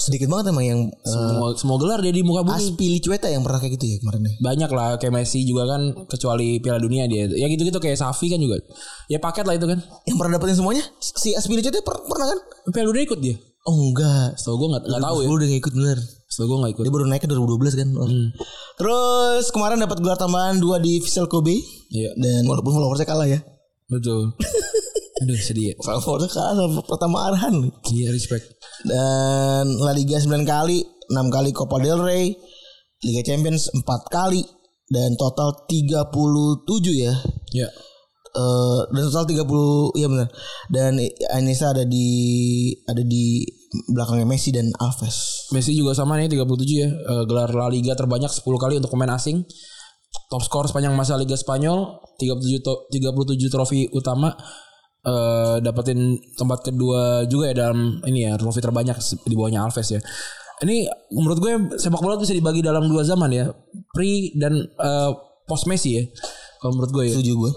sedikit 0.00 0.30
banget 0.30 0.54
emang 0.54 0.64
yang 0.64 0.80
semua 1.02 1.52
semua 1.58 1.76
gelar 1.76 1.98
dia 2.00 2.14
di 2.14 2.22
muka 2.22 2.46
bumi 2.46 2.56
Aspi 2.56 2.86
Licueta 2.96 3.26
yang 3.26 3.42
pernah 3.42 3.58
kayak 3.58 3.76
gitu 3.76 3.84
ya 3.90 3.96
kemarin 3.98 4.22
ya. 4.24 4.32
banyak 4.40 4.70
lah 4.70 4.88
kayak 4.96 5.12
Messi 5.12 5.42
juga 5.42 5.66
kan 5.66 6.06
kecuali 6.06 6.62
Piala 6.62 6.78
Dunia 6.78 7.04
dia 7.10 7.26
ya 7.26 7.46
gitu 7.50 7.66
gitu 7.66 7.82
kayak 7.82 7.98
Safi 7.98 8.30
kan 8.30 8.38
juga 8.38 8.62
ya 9.10 9.18
paket 9.18 9.44
lah 9.44 9.58
itu 9.58 9.66
kan 9.66 9.82
Yang 10.06 10.16
pernah 10.16 10.32
dapetin 10.38 10.56
semuanya 10.56 10.84
si 11.02 11.34
Aspi 11.34 11.58
Licueta 11.58 11.82
per- 11.82 12.06
pernah 12.06 12.26
kan? 12.30 12.38
Piala 12.70 12.88
Dunia 12.94 13.04
ikut 13.04 13.20
dia 13.20 13.36
Oh 13.68 13.76
enggak. 13.76 14.40
Setahu 14.40 14.56
gue 14.56 14.68
nggak 14.72 14.82
nggak 14.88 15.02
tahu 15.04 15.16
ya 15.20 15.26
Gue 15.28 15.36
udah 15.36 15.48
gak 15.52 15.60
ikut 15.60 15.74
bener. 15.76 15.98
Setahu 16.32 16.46
gue 16.48 16.58
nggak 16.64 16.72
ikut 16.72 16.84
Dia 16.88 16.92
baru 16.96 17.04
naik 17.12 17.20
ke 17.20 17.28
2012 17.28 17.76
kan. 17.76 17.88
Terus 18.80 19.44
kemarin 19.52 19.84
dapat 19.84 20.00
gelar 20.00 20.16
tambahan 20.16 20.56
dua 20.56 20.80
di 20.80 20.96
Vissel 20.96 21.28
Kobe. 21.28 21.60
Iya 21.92 22.16
Dan 22.16 22.48
walaupun 22.48 22.72
followersnya 22.72 23.04
kalah 23.04 23.28
ya. 23.28 23.36
Betul 23.90 24.32
aduh 25.20 25.36
sedih 25.36 25.74
ya 25.74 25.74
Followersnya 26.00 26.32
kalah 26.32 26.54
sama 26.56 26.80
pertama 26.80 27.16
Arhan. 27.28 27.68
iya 27.92 28.08
respect 28.08 28.48
Dan 28.80 29.76
La 29.84 29.92
Liga 29.92 30.16
9 30.16 30.32
kali, 30.48 30.80
6 31.12 31.12
kali 31.28 31.50
Copa 31.52 31.76
del 31.76 32.00
Rey, 32.00 32.32
Liga 33.04 33.20
Champions 33.20 33.68
4 33.68 33.84
kali 34.08 34.40
dan 34.88 35.12
total 35.20 35.68
37 35.68 36.16
ya. 36.96 37.12
ya 37.52 37.68
Eh 38.30 38.80
dan 38.94 39.02
total 39.10 39.26
30 39.26 39.98
iya 40.00 40.06
benar. 40.06 40.28
Dan 40.70 41.02
Anissa 41.34 41.74
ada 41.74 41.82
di 41.82 42.08
ada 42.86 43.02
di 43.02 43.42
belakangnya 43.90 44.24
Messi 44.24 44.54
dan 44.54 44.70
Alves. 44.78 45.50
Messi 45.50 45.74
juga 45.74 45.92
sama 45.92 46.14
nih 46.16 46.30
37 46.30 46.46
ya 46.78 46.88
Eh, 46.88 47.22
gelar 47.26 47.50
La 47.50 47.66
Liga 47.68 47.92
terbanyak 47.92 48.30
10 48.30 48.42
kali 48.56 48.78
untuk 48.78 48.94
pemain 48.94 49.12
asing 49.18 49.42
top 50.30 50.42
skor 50.42 50.64
sepanjang 50.66 50.94
masa 50.94 51.18
Liga 51.18 51.34
Spanyol 51.34 52.02
37 52.18 52.62
to- 52.62 52.86
37 52.90 53.50
trofi 53.50 53.86
utama 53.90 54.34
eh 55.00 55.56
dapetin 55.64 56.20
tempat 56.36 56.60
kedua 56.60 57.24
juga 57.24 57.48
ya 57.48 57.54
dalam 57.66 58.04
ini 58.04 58.28
ya 58.28 58.36
trofi 58.36 58.60
terbanyak 58.60 59.00
di 59.24 59.34
bawahnya 59.34 59.64
Alves 59.64 59.88
ya. 59.96 60.00
Ini 60.60 60.84
menurut 61.16 61.40
gue 61.40 61.52
sepak 61.80 62.04
bola 62.04 62.20
bisa 62.20 62.36
dibagi 62.36 62.60
dalam 62.60 62.84
dua 62.84 63.00
zaman 63.00 63.32
ya, 63.32 63.48
pre 63.96 64.28
dan 64.36 64.60
eh, 64.60 65.10
post 65.48 65.64
Messi 65.64 65.96
ya. 65.96 66.04
Kalau 66.60 66.76
menurut 66.76 66.92
gue 66.92 67.04
ya. 67.08 67.16
Setuju 67.16 67.32
gue. 67.32 67.52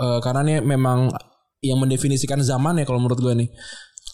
Eh, 0.00 0.18
karena 0.24 0.40
ini 0.40 0.54
memang 0.64 1.12
yang 1.60 1.76
mendefinisikan 1.76 2.40
zaman 2.40 2.80
ya 2.80 2.84
kalau 2.88 3.00
menurut 3.00 3.20
gue 3.20 3.44
nih 3.44 3.48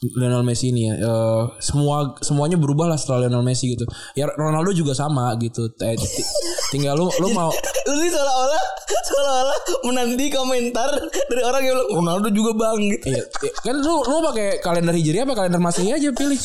Lionel 0.05 0.43
Messi 0.43 0.69
ini 0.69 0.83
ya 0.85 0.95
Eh, 0.97 1.43
semua 1.59 1.95
semuanya 2.19 2.55
berubah 2.55 2.87
lah 2.87 2.97
setelah 2.97 3.23
Lionel 3.23 3.43
Messi 3.43 3.71
gitu 3.71 3.87
ya 4.13 4.27
Ronaldo 4.29 4.71
juga 4.71 4.93
sama 4.93 5.31
gitu 5.37 5.71
Eh, 5.77 5.95
ti- 5.95 6.27
tinggal 6.71 6.95
lu 6.95 7.07
lu 7.17 7.31
mau 7.31 7.55
Lu 7.87 7.95
ini 7.97 8.09
seolah-olah 8.09 8.63
seolah-olah 9.03 9.59
menanti 9.85 10.27
komentar 10.29 10.91
dari 11.25 11.43
orang 11.43 11.63
yang 11.63 11.75
bilang 11.77 11.91
Ronaldo 11.97 12.29
juga 12.29 12.51
bang 12.53 12.79
gitu. 12.89 13.05
iya, 13.09 13.23
iya, 13.41 13.53
kan 13.57 13.77
lu 13.77 13.95
lu 14.01 14.17
pakai 14.25 14.59
kalender 14.59 14.91
hijriah 14.93 15.23
apa 15.23 15.35
kalender 15.37 15.59
masehi 15.59 15.91
aja 15.91 16.09
pilih 16.11 16.39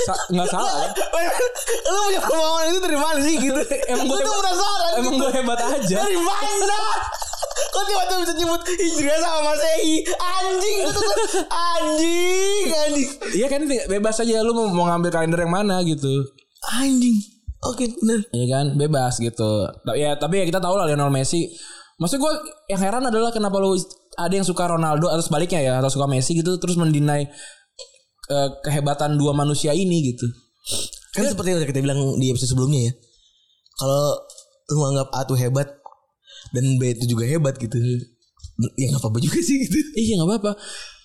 Sa- 0.00 0.16
nggak 0.28 0.48
salah 0.48 0.72
kan? 0.80 0.90
Lu 1.86 1.98
punya 2.00 2.20
kemauan 2.22 2.64
itu 2.66 2.78
dari 2.80 2.96
mana 2.96 3.18
sih 3.20 3.34
gitu? 3.38 3.60
Emang 3.92 4.06
gue 4.06 4.18
tuh 4.18 4.32
penasaran. 4.34 4.90
emang 4.96 5.12
gitu. 5.12 5.20
gue 5.20 5.30
hebat 5.34 5.60
aja 5.60 5.96
Dari 5.98 6.16
mana? 6.18 6.78
Kok 7.70 7.84
tiba-tiba 7.86 8.18
bisa 8.26 8.34
nyebut 8.34 8.60
Hijriah 8.66 9.18
sama 9.22 9.40
Masehi? 9.54 9.94
Anjing 10.18 10.78
anjing 11.50 12.66
anjing 12.74 13.08
iya 13.34 13.46
kan 13.46 13.62
bebas 13.66 14.18
aja 14.20 14.42
lu 14.42 14.52
mau, 14.52 14.90
ngambil 14.90 15.10
kalender 15.14 15.46
yang 15.46 15.54
mana 15.54 15.80
gitu 15.86 16.26
anjing. 16.68 17.16
Oke 17.60 17.92
bener. 18.00 18.24
Iya 18.32 18.46
kan 18.48 18.66
bebas 18.76 19.20
gitu. 19.20 19.68
Tapi 19.84 20.00
ya 20.00 20.16
tapi 20.16 20.40
ya 20.40 20.44
kita 20.48 20.60
tahu 20.64 20.80
lah 20.80 20.88
Lionel 20.88 21.12
Messi. 21.12 21.48
Maksud 22.00 22.16
gue 22.16 22.32
yang 22.72 22.80
heran 22.80 23.04
adalah 23.04 23.28
kenapa 23.28 23.60
lu 23.60 23.76
ada 24.16 24.32
yang 24.32 24.48
suka 24.48 24.64
Ronaldo 24.64 25.12
atau 25.12 25.20
sebaliknya 25.20 25.60
ya 25.60 25.72
atau 25.76 25.92
suka 25.92 26.08
Messi 26.08 26.32
gitu 26.32 26.56
terus 26.56 26.80
mendinai 26.80 27.28
eh, 28.32 28.48
kehebatan 28.64 29.20
dua 29.20 29.36
manusia 29.36 29.76
ini 29.76 30.12
gitu. 30.12 30.24
Kan 31.12 31.28
seperti 31.28 31.52
yang 31.52 31.60
kita 31.68 31.84
bilang 31.84 32.00
di 32.16 32.32
episode 32.32 32.56
sebelumnya 32.56 32.88
ya. 32.88 32.92
Kalau 33.76 34.04
lu 34.72 34.80
anggap 34.88 35.08
A 35.12 35.20
tuh 35.28 35.36
hebat 35.36 35.68
dan 36.50 36.64
B 36.78 36.82
itu 36.94 37.04
juga 37.16 37.24
hebat 37.26 37.56
gitu. 37.56 37.76
Ya 38.76 38.92
nggak 38.92 39.00
apa-apa 39.00 39.18
juga 39.24 39.40
sih 39.40 39.56
gitu. 39.64 39.76
Iya 39.96 40.20
nggak 40.20 40.28
apa-apa. 40.28 40.52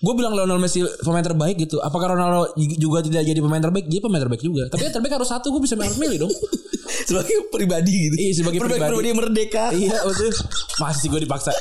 Gue 0.04 0.12
bilang 0.12 0.36
Lionel 0.36 0.60
Messi 0.60 0.84
pemain 1.00 1.24
terbaik 1.24 1.56
gitu. 1.56 1.80
Apakah 1.80 2.12
Ronaldo 2.12 2.52
juga 2.76 3.00
tidak 3.00 3.24
jadi 3.24 3.40
pemain 3.40 3.62
terbaik? 3.64 3.88
Dia 3.88 4.00
pemain 4.04 4.20
terbaik 4.20 4.44
juga. 4.44 4.68
Tapi 4.68 4.84
yang 4.84 4.94
terbaik 4.94 5.16
harus 5.16 5.28
satu. 5.32 5.48
Gue 5.48 5.64
bisa 5.64 5.72
harus 5.78 5.96
milih 5.96 6.28
dong. 6.28 6.32
sebagai 7.08 7.48
pribadi 7.48 8.12
gitu. 8.12 8.14
Iya, 8.18 8.32
sebagai 8.44 8.60
pribadi. 8.60 8.92
pribadi 8.92 9.10
merdeka. 9.16 9.64
iya 9.72 9.96
betul. 10.04 10.32
Masih 10.82 11.06
gue 11.08 11.20
dipaksa. 11.24 11.52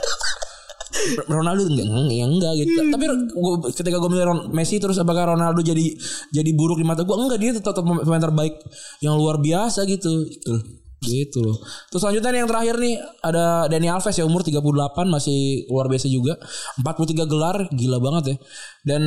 Ronaldo 1.27 1.67
enggak 1.67 1.85
enggak, 1.85 2.27
enggak 2.27 2.53
gitu. 2.63 2.79
Tapi 2.91 3.03
gua, 3.35 3.53
ketika 3.71 3.97
gue 3.99 4.09
milih 4.09 4.25
Ron- 4.25 4.47
Messi 4.55 4.79
terus 4.79 4.95
apakah 4.95 5.35
Ronaldo 5.35 5.59
jadi 5.59 5.91
jadi 6.31 6.49
buruk 6.55 6.79
di 6.79 6.85
mata 6.87 7.03
gue? 7.03 7.15
Enggak, 7.15 7.39
dia 7.39 7.51
tetap 7.55 7.83
pemain 7.83 8.21
terbaik 8.21 8.55
yang 9.03 9.15
luar 9.19 9.39
biasa 9.39 9.83
gitu. 9.87 10.23
Gitu. 10.27 10.53
Gitu 11.03 11.43
loh. 11.43 11.57
Terus 11.91 12.01
selanjutnya 12.01 12.31
nih 12.31 12.39
yang 12.45 12.49
terakhir 12.49 12.75
nih 12.79 12.95
ada 13.21 13.67
Dani 13.67 13.87
Alves 13.91 14.15
ya 14.15 14.25
umur 14.25 14.41
38 14.41 14.63
masih 15.11 15.67
luar 15.67 15.91
biasa 15.91 16.07
juga. 16.07 16.39
43 16.81 17.27
gelar 17.27 17.57
gila 17.73 17.97
banget 17.99 18.23
ya. 18.31 18.35
Dan 18.85 19.01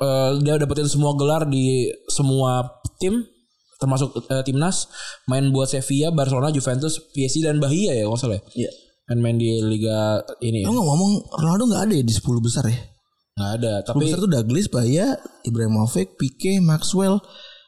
eh, 0.00 0.30
dia 0.40 0.54
dapetin 0.60 0.88
semua 0.88 1.12
gelar 1.18 1.44
di 1.48 1.90
semua 2.06 2.64
tim 3.02 3.26
termasuk 3.82 4.16
eh, 4.30 4.42
timnas 4.46 4.88
main 5.28 5.50
buat 5.50 5.68
Sevilla, 5.68 6.14
Barcelona, 6.14 6.48
Juventus, 6.54 6.96
PSG 7.12 7.44
dan 7.44 7.58
Bahia 7.60 7.92
ya 7.92 8.06
kalau 8.06 8.16
nggak 8.16 8.22
salah. 8.22 8.40
ya. 8.40 8.44
Iya. 8.66 8.70
Kan 9.04 9.20
main 9.20 9.36
di 9.36 9.60
liga 9.60 10.24
ini 10.40 10.64
ya. 10.64 10.72
Lu 10.72 10.80
ngomong 10.80 11.28
Ronaldo 11.36 11.68
nggak 11.68 11.82
ada 11.90 11.94
ya 11.98 12.04
di 12.06 12.14
10 12.14 12.24
besar 12.40 12.64
ya? 12.64 12.78
Nggak 13.34 13.50
ada, 13.60 13.72
10 13.82 13.88
tapi 13.90 14.04
besar 14.06 14.18
tuh 14.22 14.30
Douglas, 14.30 14.66
Bahaya, 14.70 15.06
Ibrahimovic, 15.44 16.16
Pique, 16.16 16.62
Maxwell, 16.62 17.18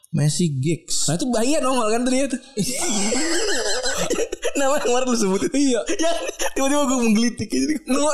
Messi, 0.09 0.49
Giggs. 0.55 1.07
Nah 1.07 1.15
itu 1.15 1.27
Bahia 1.29 1.59
nongol 1.59 1.91
kan 1.91 2.03
ternyata. 2.03 2.35
Nama 4.57 4.73
yang 4.73 4.83
kemarin 4.83 5.07
lu 5.07 5.15
sebut 5.15 5.41
Iya. 5.51 5.81
Ya, 5.93 6.11
tiba-tiba 6.51 6.83
gue 6.87 6.99
menggelitik 7.03 7.47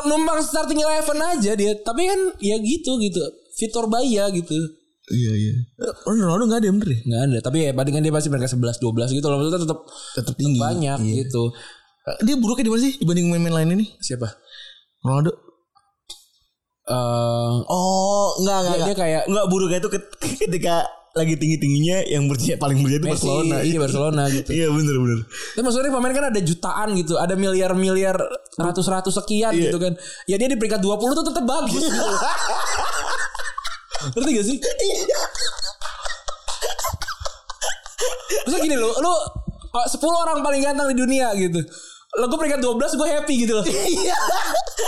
Numpang 0.03 0.41
starting 0.41 0.77
eleven 0.77 1.17
aja 1.21 1.51
dia. 1.55 1.73
Tapi 1.79 2.01
kan 2.05 2.19
ya 2.39 2.57
gitu 2.59 2.99
gitu. 2.99 3.21
Vitor 3.55 3.87
Bahia 3.87 4.27
gitu. 4.29 4.53
Iya 5.05 5.33
iya. 5.37 5.53
Oh, 6.03 6.11
Ronaldo 6.11 6.47
nggak 6.47 6.59
ada 6.59 6.67
bener 6.73 6.89
ya? 6.89 6.99
Nggak 7.05 7.21
ada. 7.23 7.39
Tapi 7.41 7.57
ya 7.61 7.71
palingan 7.73 8.03
dia 8.03 8.11
pasti 8.11 8.27
mereka 8.27 8.49
11 8.49 8.81
12 8.81 9.13
gitu 9.13 9.27
loh. 9.29 9.37
Maksudnya 9.39 9.61
tetap 9.63 9.79
Tetap 10.17 10.35
tinggi. 10.35 10.59
banyak 10.59 10.97
Iya. 10.99 11.15
gitu. 11.23 11.43
Dia 12.21 12.35
buruknya 12.35 12.67
di 12.67 12.71
mana 12.73 12.81
sih 12.83 12.93
dibanding 12.99 13.27
main-main 13.31 13.55
lain 13.55 13.69
ini? 13.79 13.85
Siapa? 13.97 14.27
Ronaldo. 15.01 15.31
Eh 16.83 17.55
Oh, 17.65 18.35
enggak 18.43 18.57
enggak. 18.59 18.67
Dia- 18.67 18.75
dia 18.75 18.83
enggak. 18.83 18.99
kayak- 18.99 19.25
enggak 19.31 19.47
buruknya 19.47 19.79
itu 19.79 19.89
ket- 19.89 20.13
ketika 20.41 20.75
lagi 21.13 21.37
tinggi-tingginya 21.37 22.09
yang 22.09 22.25
berjaya 22.25 22.57
paling 22.57 22.81
berjaya 22.81 22.97
itu 22.97 23.05
Messi, 23.05 23.21
Barcelona. 23.21 23.57
iya 23.61 23.77
Barcelona 23.77 24.23
gitu. 24.29 24.49
Iya 24.49 24.67
bener 24.69 24.97
bener. 24.97 25.19
Tapi 25.29 25.61
maksudnya 25.61 25.93
pemain 25.93 26.09
kan 26.11 26.27
ada 26.27 26.41
jutaan 26.41 26.89
gitu, 26.95 27.15
ada 27.17 27.35
miliar-miliar 27.35 28.17
ratus-ratus 28.55 29.13
sekian 29.15 29.53
Iya. 29.53 29.69
gitu 29.69 29.77
kan. 29.77 29.93
Ya 30.25 30.37
dia 30.37 30.49
di 30.49 30.57
peringkat 30.57 30.81
20 30.81 30.89
tuh 31.13 31.25
tetap 31.27 31.45
bagus 31.45 31.77
gitu. 31.79 31.93
Ngerti 34.13 34.31
gak 34.33 34.47
sih? 34.47 34.57
Terus 38.43 38.59
gini 38.59 38.75
lo, 38.75 38.91
lo 38.97 39.13
10 39.71 39.93
orang 40.03 40.41
paling 40.41 40.61
ganteng 40.61 40.89
di 40.91 40.97
dunia 40.97 41.31
gitu. 41.35 41.61
Lo 42.15 42.25
gue 42.27 42.39
peringkat 42.39 42.61
12 42.61 42.73
gue 42.95 43.09
happy 43.11 43.35
gitu 43.39 43.53
loh. 43.55 43.65
Iya. 43.65 44.17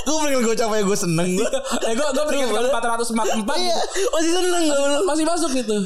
gue 0.05 0.17
pengen 0.21 0.41
gue 0.41 0.53
capek 0.55 0.83
gue 0.83 0.99
seneng 0.99 1.29
gue. 1.35 1.49
eh 1.83 1.93
gue 1.93 2.07
gue 2.07 2.25
peringkat 2.27 2.49
444 2.49 3.45
Iya, 3.55 3.77
gitu. 3.77 4.09
masih 4.11 4.31
seneng 4.31 4.63
gue. 4.63 4.89
masih 5.05 5.25
masuk 5.25 5.51
gitu. 5.55 5.77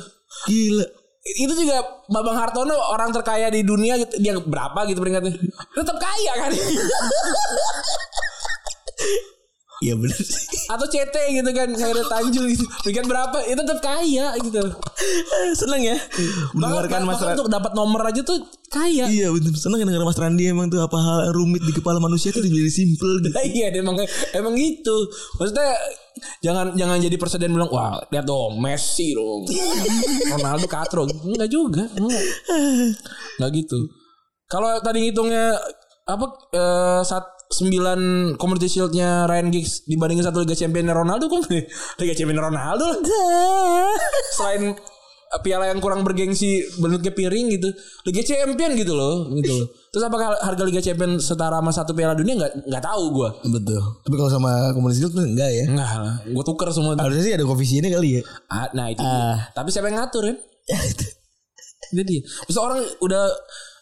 Gila. 0.46 0.86
itu 1.28 1.52
juga 1.60 1.84
Bambang 2.08 2.40
Hartono 2.40 2.72
orang 2.72 3.12
terkaya 3.12 3.52
di 3.52 3.60
dunia 3.60 4.00
gitu. 4.00 4.16
dia 4.16 4.32
berapa 4.38 4.88
gitu 4.88 5.02
peringkatnya? 5.02 5.36
Tetap 5.76 5.96
kaya 6.00 6.32
kan? 6.40 6.50
Iya 9.78 9.94
benar 9.94 10.18
atau 10.68 10.86
CT 10.90 11.14
gitu 11.38 11.50
kan 11.54 11.68
Khairul 11.70 12.06
Tanjung 12.10 12.46
gitu. 12.50 12.66
Peringkat 12.82 13.06
berapa? 13.06 13.38
Itu 13.46 13.62
tetap 13.62 13.80
kaya 13.80 14.34
gitu. 14.42 14.62
Seneng 15.54 15.82
ya. 15.86 15.96
Bahkan, 15.96 16.58
mendengarkan 16.58 17.00
Mas 17.06 17.14
bahkan 17.14 17.26
Randi. 17.30 17.38
untuk 17.38 17.48
dapat 17.48 17.72
nomor 17.78 18.02
aja 18.04 18.20
tuh 18.26 18.42
kaya 18.68 19.08
Iya 19.08 19.32
bener 19.32 19.52
Seneng 19.56 19.80
dengar 19.84 20.04
Mas 20.04 20.20
Randi 20.20 20.44
emang 20.48 20.68
tuh 20.68 20.80
apa 20.84 20.96
hal 20.96 21.32
rumit 21.32 21.64
di 21.64 21.72
kepala 21.72 21.96
manusia 21.98 22.28
tuh 22.30 22.44
jadi 22.44 22.68
simple 22.68 23.24
gitu. 23.24 23.32
Nah, 23.32 23.44
iya 23.44 23.72
emang 23.72 23.96
emang 24.36 24.54
gitu. 24.56 24.96
Maksudnya 25.40 25.72
jangan 26.44 26.76
jangan 26.76 26.98
jadi 27.00 27.16
presiden 27.16 27.56
bilang 27.56 27.70
wah 27.72 27.96
lihat 28.12 28.28
dong 28.28 28.60
Messi 28.60 29.16
dong. 29.16 29.48
Ronaldo 30.36 30.66
katro 30.68 31.08
enggak 31.08 31.48
juga. 31.48 31.84
Enggak. 31.96 32.24
Enggak 33.40 33.50
gitu. 33.56 33.88
Kalau 34.48 34.80
tadi 34.80 35.08
ngitungnya 35.08 35.56
apa 36.08 36.26
eh, 36.56 37.02
saat 37.04 37.38
9 37.48 38.36
Community 38.36 38.68
Shield-nya 38.68 39.24
Ryan 39.24 39.48
Giggs 39.48 39.88
dibandingin 39.88 40.20
satu 40.20 40.44
Liga 40.44 40.52
Champions 40.52 40.92
Ronaldo 40.92 41.32
kan 41.32 41.40
Liga 42.00 42.14
Champions 42.16 42.44
Ronaldo. 42.44 42.86
Selain 44.36 44.76
piala 45.44 45.68
yang 45.68 45.78
kurang 45.78 46.00
bergengsi 46.00 46.64
bentuknya 46.80 47.12
piring 47.12 47.46
gitu 47.52 47.68
Liga 48.08 48.22
Champion 48.24 48.72
gitu 48.72 48.92
loh 48.96 49.28
gitu 49.36 49.52
loh. 49.52 49.66
Terus 49.92 50.04
apakah 50.08 50.36
harga 50.40 50.62
Liga 50.64 50.80
Champion 50.80 51.20
setara 51.20 51.60
sama 51.60 51.72
satu 51.72 51.92
piala 51.92 52.16
dunia 52.16 52.36
nggak 52.40 52.52
nggak 52.64 52.84
tahu 52.84 53.04
gua. 53.12 53.30
Betul. 53.44 53.80
Tapi 54.04 54.14
kalau 54.16 54.30
sama 54.32 54.72
komunis 54.72 55.00
itu 55.00 55.08
enggak 55.12 55.50
ya. 55.52 55.64
Enggak 55.68 55.90
lah, 56.00 56.16
gue 56.24 56.44
tuker 56.44 56.68
semua. 56.72 56.96
Harusnya 56.96 57.24
sih 57.24 57.34
ada 57.36 57.44
koefisiennya 57.44 57.90
kali 57.92 58.08
ya. 58.18 58.22
Ah, 58.48 58.68
nah 58.72 58.88
itu 58.88 59.04
dia. 59.04 59.52
Tapi 59.52 59.68
siapa 59.68 59.92
yang 59.92 59.98
ngatur 60.00 60.22
kan? 60.32 60.36
Ya 60.68 60.78
itu. 60.84 61.06
Itu 61.92 62.02
dia. 62.04 62.20
Bisa 62.48 62.58
orang 62.64 62.80
udah 63.00 63.24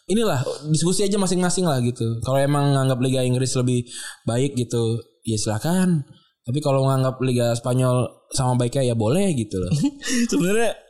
inilah 0.06 0.40
diskusi 0.70 1.02
aja 1.02 1.18
masing-masing 1.18 1.66
lah 1.66 1.78
gitu. 1.82 2.22
Kalau 2.22 2.38
emang 2.38 2.74
nganggap 2.74 2.98
Liga 3.02 3.20
Inggris 3.26 3.54
lebih 3.58 3.86
baik 4.26 4.54
gitu, 4.54 5.02
ya 5.26 5.38
silakan. 5.38 6.06
Tapi 6.46 6.62
kalau 6.62 6.86
nganggap 6.86 7.18
Liga 7.26 7.50
Spanyol 7.58 8.06
sama 8.30 8.54
baiknya 8.54 8.94
ya 8.94 8.94
boleh 8.94 9.34
gitu 9.34 9.58
loh. 9.58 9.70
Sebenarnya 10.30 10.85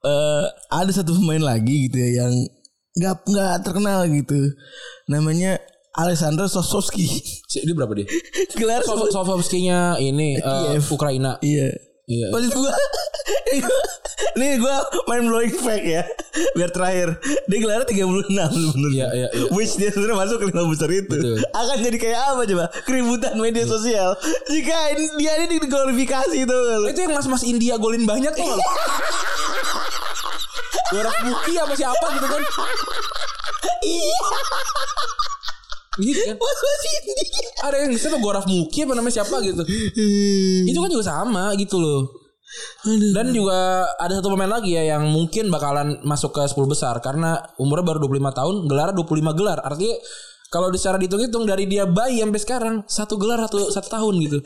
eh 0.00 0.44
ada 0.70 0.90
satu 0.90 1.12
pemain 1.12 1.42
lagi 1.44 1.86
gitu 1.86 1.96
ya 1.96 2.22
yang 2.22 2.32
nggak 2.94 3.14
nggak 3.24 3.54
terkenal 3.62 4.04
gitu. 4.04 4.38
Namanya 5.06 5.58
Alexander 5.92 6.46
Sosowski. 6.46 7.06
Si- 7.50 7.62
Dia 7.62 7.72
berapa 7.72 7.90
dia? 7.92 8.06
Gelar 8.52 8.82
Sov- 8.82 9.08
Sovovskinya 9.08 9.96
ini 9.96 10.36
Kiev. 10.36 10.84
Ukraina. 10.86 11.40
Iya. 11.40 11.72
Iya. 12.04 12.28
Maksud 12.30 12.52
gua 12.54 12.72
Nih 14.34 14.56
gua 14.56 14.80
main 15.06 15.22
blowing 15.22 15.52
fact 15.52 15.84
ya 15.84 16.00
Biar 16.54 16.70
terakhir 16.70 17.20
Dia 17.44 17.58
gelarnya 17.58 17.84
36 17.84 18.32
sebenarnya 18.32 18.96
Iya, 19.04 19.08
iya, 19.12 19.28
iya. 19.30 19.46
Which 19.50 19.76
dia 19.76 19.90
sebenarnya 19.90 20.16
masuk 20.18 20.36
ke 20.40 20.46
lima 20.48 20.64
besar 20.66 20.88
itu 20.88 21.04
Betul. 21.06 21.36
Akan 21.52 21.76
jadi 21.78 21.98
kayak 21.98 22.20
apa 22.26 22.42
coba 22.44 22.64
Keributan 22.82 23.36
media 23.36 23.64
sosial 23.64 24.16
Jika 24.46 24.76
ini- 24.90 25.14
dia 25.18 25.36
ini 25.38 25.60
diglorifikasi 25.60 26.36
itu 26.38 26.56
Itu 26.86 26.98
yang 26.98 27.12
mas-mas 27.12 27.42
India 27.42 27.76
golin 27.76 28.04
banyak 28.04 28.32
tuh. 28.32 28.56
Goraf 30.88 31.16
Buki 31.20 31.52
apa 31.60 31.74
siapa 31.76 32.06
gitu 32.16 32.26
kan. 32.26 32.42
Iya 33.84 34.18
Gitu 35.98 36.20
kan. 36.30 36.36
Ada 37.68 37.76
yang 37.84 37.92
siapa 37.98 38.16
Goraf 38.22 38.46
Muki 38.46 38.86
apa 38.86 38.92
namanya 38.94 39.14
siapa 39.22 39.36
gitu. 39.42 39.62
Itu 40.64 40.78
kan 40.78 40.90
juga 40.90 41.04
sama 41.04 41.52
gitu 41.58 41.76
loh. 41.82 42.00
Dan 43.12 43.36
juga 43.36 43.84
ada 44.00 44.22
satu 44.22 44.32
pemain 44.32 44.48
lagi 44.48 44.72
ya 44.72 44.96
yang 44.96 45.04
mungkin 45.12 45.52
bakalan 45.52 46.00
masuk 46.06 46.32
ke 46.32 46.42
10 46.48 46.56
besar 46.64 46.96
karena 47.04 47.36
umurnya 47.60 47.92
baru 47.92 48.08
25 48.08 48.38
tahun, 48.38 48.54
gelar 48.70 48.88
25 48.96 49.36
gelar. 49.36 49.58
Artinya 49.60 50.00
kalau 50.48 50.72
secara 50.72 50.96
dihitung-hitung 50.96 51.44
dari 51.44 51.68
dia 51.68 51.84
bayi 51.84 52.24
sampai 52.24 52.40
sekarang 52.40 52.74
satu 52.88 53.20
gelar 53.20 53.44
satu 53.44 53.68
satu 53.68 53.88
tahun 53.92 54.14
gitu. 54.24 54.38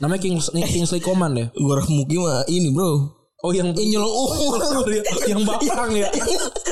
Namanya 0.00 0.20
Kings, 0.24 0.48
Kingsley 0.56 1.04
Coman 1.04 1.36
ya. 1.36 1.46
Gue 1.52 1.74
Raf 1.76 1.90
Muki 1.92 2.16
mah 2.16 2.48
ini 2.48 2.72
bro 2.72 3.19
Oh 3.40 3.56
yang 3.56 3.72
umur 3.72 4.84
yang 5.24 5.40
baplang 5.48 5.96
ya. 6.04 6.12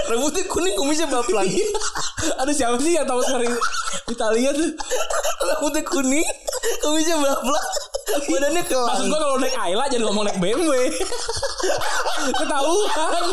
Rambutnya 0.04 0.44
kuning 0.44 0.76
kumisnya 0.76 1.08
baplang 1.08 1.48
Ada 2.36 2.52
siapa 2.52 2.76
sih 2.84 2.92
yang 2.92 3.08
tahu 3.08 3.24
sekarang 3.24 3.56
Italia 4.04 4.52
tuh? 4.52 4.76
Rambutnya 5.48 5.80
kuning 5.88 6.28
Kumisnya 6.84 7.16
baplang 7.24 7.66
Badannya 8.28 8.62
kelang 8.68 8.84
Maksud 8.84 9.06
gua 9.08 9.18
kalau 9.20 9.36
naik 9.40 9.56
Ayla 9.56 9.84
jadi 9.88 10.04
ngomong 10.04 10.24
naik 10.28 10.38
BMW. 10.40 10.72
Ketahuan. 12.36 13.24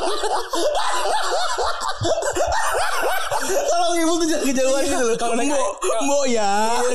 Kalau 3.68 3.88
tuh 3.96 4.28
jangan 4.32 4.44
kejauhan 4.48 4.84
gitu 4.84 5.04
loh 5.12 5.18
Kalau 5.20 5.34
naik 5.36 5.52
Mbok 5.52 5.72
Mbok 6.08 6.26
ya 6.32 6.52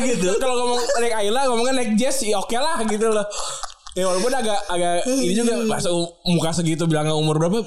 gitu. 0.09 0.29
Kalau 0.41 0.55
ngomong 0.57 0.81
naik 1.05 1.15
Ayla 1.21 1.41
ngomongnya 1.53 1.75
naik 1.85 1.93
Jazz 2.01 2.25
ya 2.25 2.41
oke 2.41 2.57
lah 2.57 2.81
gitu 2.89 3.13
loh. 3.13 3.25
Ya 3.99 4.07
walaupun 4.07 4.31
agak 4.31 4.59
agak 4.71 5.03
ini 5.19 5.35
juga 5.35 5.67
masa 5.67 5.91
muka 6.23 6.55
segitu 6.55 6.87
bilang 6.87 7.11
umur 7.11 7.43
berapa? 7.43 7.67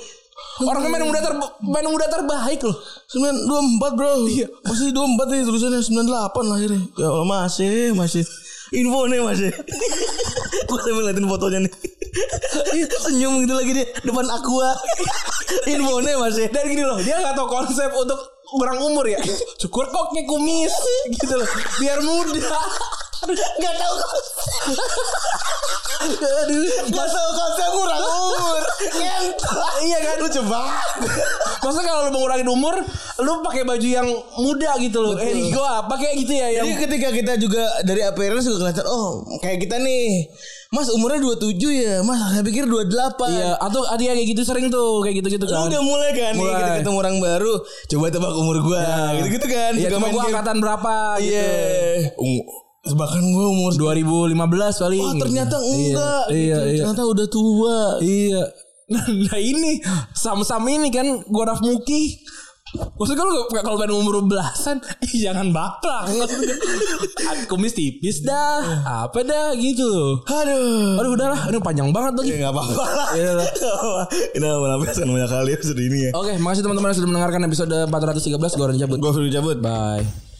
Orang 0.63 0.85
main 0.87 1.03
muda 1.03 1.19
ter 1.19 1.33
main 1.65 1.87
muda 1.87 2.07
terbaik 2.07 2.61
loh. 2.63 2.77
924 3.11 3.97
bro. 3.97 4.11
Iya. 4.29 4.47
Masih 4.63 4.93
24 4.95 5.33
nih 5.33 5.41
tulisannya 5.49 5.81
98 5.81 6.51
lahirnya 6.51 6.81
Ya 6.95 7.07
Allah 7.09 7.27
masih 7.27 7.91
Masih. 7.97 8.23
Info 8.73 9.05
nih 9.05 9.21
masih. 9.21 9.53
Gue 10.69 10.79
sambil 10.81 11.05
ngeliatin 11.05 11.29
fotonya 11.29 11.59
nih. 11.69 11.73
Senyum 13.05 13.45
gitu 13.45 13.53
lagi 13.53 13.71
dia 13.77 13.85
Depan 14.01 14.25
aqua. 14.33 14.73
Info 15.69 16.01
nih 16.01 16.15
masih. 16.17 16.45
Dan 16.49 16.65
gini 16.73 16.81
loh, 16.81 16.97
dia 16.97 17.21
nggak 17.21 17.37
tahu 17.37 17.49
konsep 17.53 17.93
untuk 17.93 18.17
kurang 18.49 18.81
umur 18.81 19.05
ya. 19.05 19.21
Cukur 19.61 19.89
koknya 19.93 20.25
kumis 20.25 20.73
gitu 21.05 21.37
loh, 21.37 21.49
biar 21.77 22.01
muda. 22.01 22.57
Gak 23.57 23.75
tau 23.75 23.95
Aduh 26.03 26.61
Gak 26.89 27.07
tau 27.07 27.29
konsep 27.33 27.69
kurang 27.71 28.01
umur. 28.01 28.61
Iya 29.79 29.97
kan 29.99 30.15
Lucu 30.19 30.41
banget. 30.43 30.75
Maksudnya 31.63 31.87
kalau 31.87 32.01
lu 32.03 32.11
mau 32.11 32.19
ngurangin 32.21 32.49
umur, 32.49 32.75
lu 33.19 33.31
pakai 33.41 33.63
baju 33.63 33.87
yang 33.87 34.07
muda 34.35 34.71
gitu 34.79 34.99
loh. 34.99 35.15
Eh, 35.15 35.47
gua 35.49 35.83
pakai 35.85 36.15
gitu 36.17 36.33
ya 36.33 36.47
yang 36.53 36.65
Jadi 36.65 36.75
ketika 36.81 37.09
kita 37.09 37.33
juga 37.37 37.63
dari 37.81 38.03
appearance 38.03 38.43
juga 38.43 38.67
kelihatan 38.67 38.85
oh 38.85 39.23
kayak 39.39 39.63
kita 39.63 39.79
nih 39.79 40.27
Mas 40.69 40.89
umurnya 40.89 41.21
27 41.21 41.53
ya? 41.69 41.95
Mas 42.01 42.17
saya 42.19 42.41
pikir 42.41 42.65
28 42.65 42.89
Iya, 43.29 43.51
atau 43.61 43.85
ada 43.85 44.01
yang 44.01 44.17
kayak 44.17 44.29
gitu 44.33 44.41
sering 44.41 44.67
tuh, 44.67 45.05
kayak 45.05 45.21
gitu-gitu 45.21 45.45
Lu 45.45 45.53
kan. 45.53 45.69
udah 45.69 45.81
mulai 45.85 46.09
kan 46.11 46.33
nih 46.33 46.41
Mulai. 46.41 46.57
kita 46.57 46.71
ketemu 46.81 46.97
orang 46.97 47.15
baru 47.21 47.53
Coba 47.87 48.05
tebak 48.09 48.33
umur 48.33 48.57
gua. 48.59 48.83
Gitu-gitu 49.15 49.47
kan. 49.47 49.71
Iya, 49.77 49.87
cuma 49.93 50.09
game. 50.09 50.19
angkatan 50.25 50.57
berapa 50.59 50.93
gitu. 51.21 51.29
Iya. 51.29 51.51
Um, 52.17 52.41
Bahkan 52.83 53.23
gua 53.31 53.45
umur 53.47 53.71
2015 53.71 54.35
paling. 54.75 54.99
Wah 54.99 55.13
gitu. 55.15 55.23
ternyata 55.23 55.55
enggak 55.57 56.23
Iya, 56.29 56.35
gitu. 56.35 56.67
iya. 56.67 56.83
Ternyata 56.83 57.03
udah 57.07 57.27
tua 57.27 57.77
Iya. 58.03 58.43
Nah 59.23 59.39
ini 59.39 59.79
sama-sama 60.11 60.67
ini 60.67 60.91
kan 60.91 61.23
Goraf 61.25 61.63
Muki. 61.63 62.19
Maksudnya 62.73 63.21
kalau 63.21 63.33
kalau 63.53 63.77
main 63.77 63.93
umur 63.93 64.25
belasan, 64.25 64.81
eh, 65.05 65.13
jangan. 65.15 65.53
Maksudnya, 65.53 66.57
Kumis 67.49 67.71
tipis 67.71 68.25
dah, 68.25 68.81
apa 69.05 69.21
dah 69.21 69.53
gitu. 69.53 70.17
Aduh 70.25 70.97
Aduh 70.97 71.11
udahlah, 71.13 71.53
ini 71.53 71.61
panjang 71.61 71.93
banget 71.93 72.17
lagi. 72.17 72.29
Ya 72.33 72.49
gak 72.49 72.53
apa-apa 72.57 72.83
lah 72.89 73.09
Iya 73.21 73.31
lah. 73.37 73.47
Kita 74.09 74.47
melampiaskan 74.57 75.05
banyak 75.05 75.29
kali 75.29 75.49
episode 75.53 75.79
ini 75.79 75.97
ya 76.09 76.11
Oke, 76.17 76.33
makasih 76.41 76.65
teman-teman 76.65 76.97
sudah 76.97 77.09
mendengarkan 77.13 77.41
episode 77.45 77.73
413. 77.87 78.57
Gue 78.57 78.65
orang 78.65 78.77
cabut. 78.81 78.97
Gue 78.97 79.11
Firly 79.13 79.29
cabut 79.31 79.57
Bye. 79.61 80.32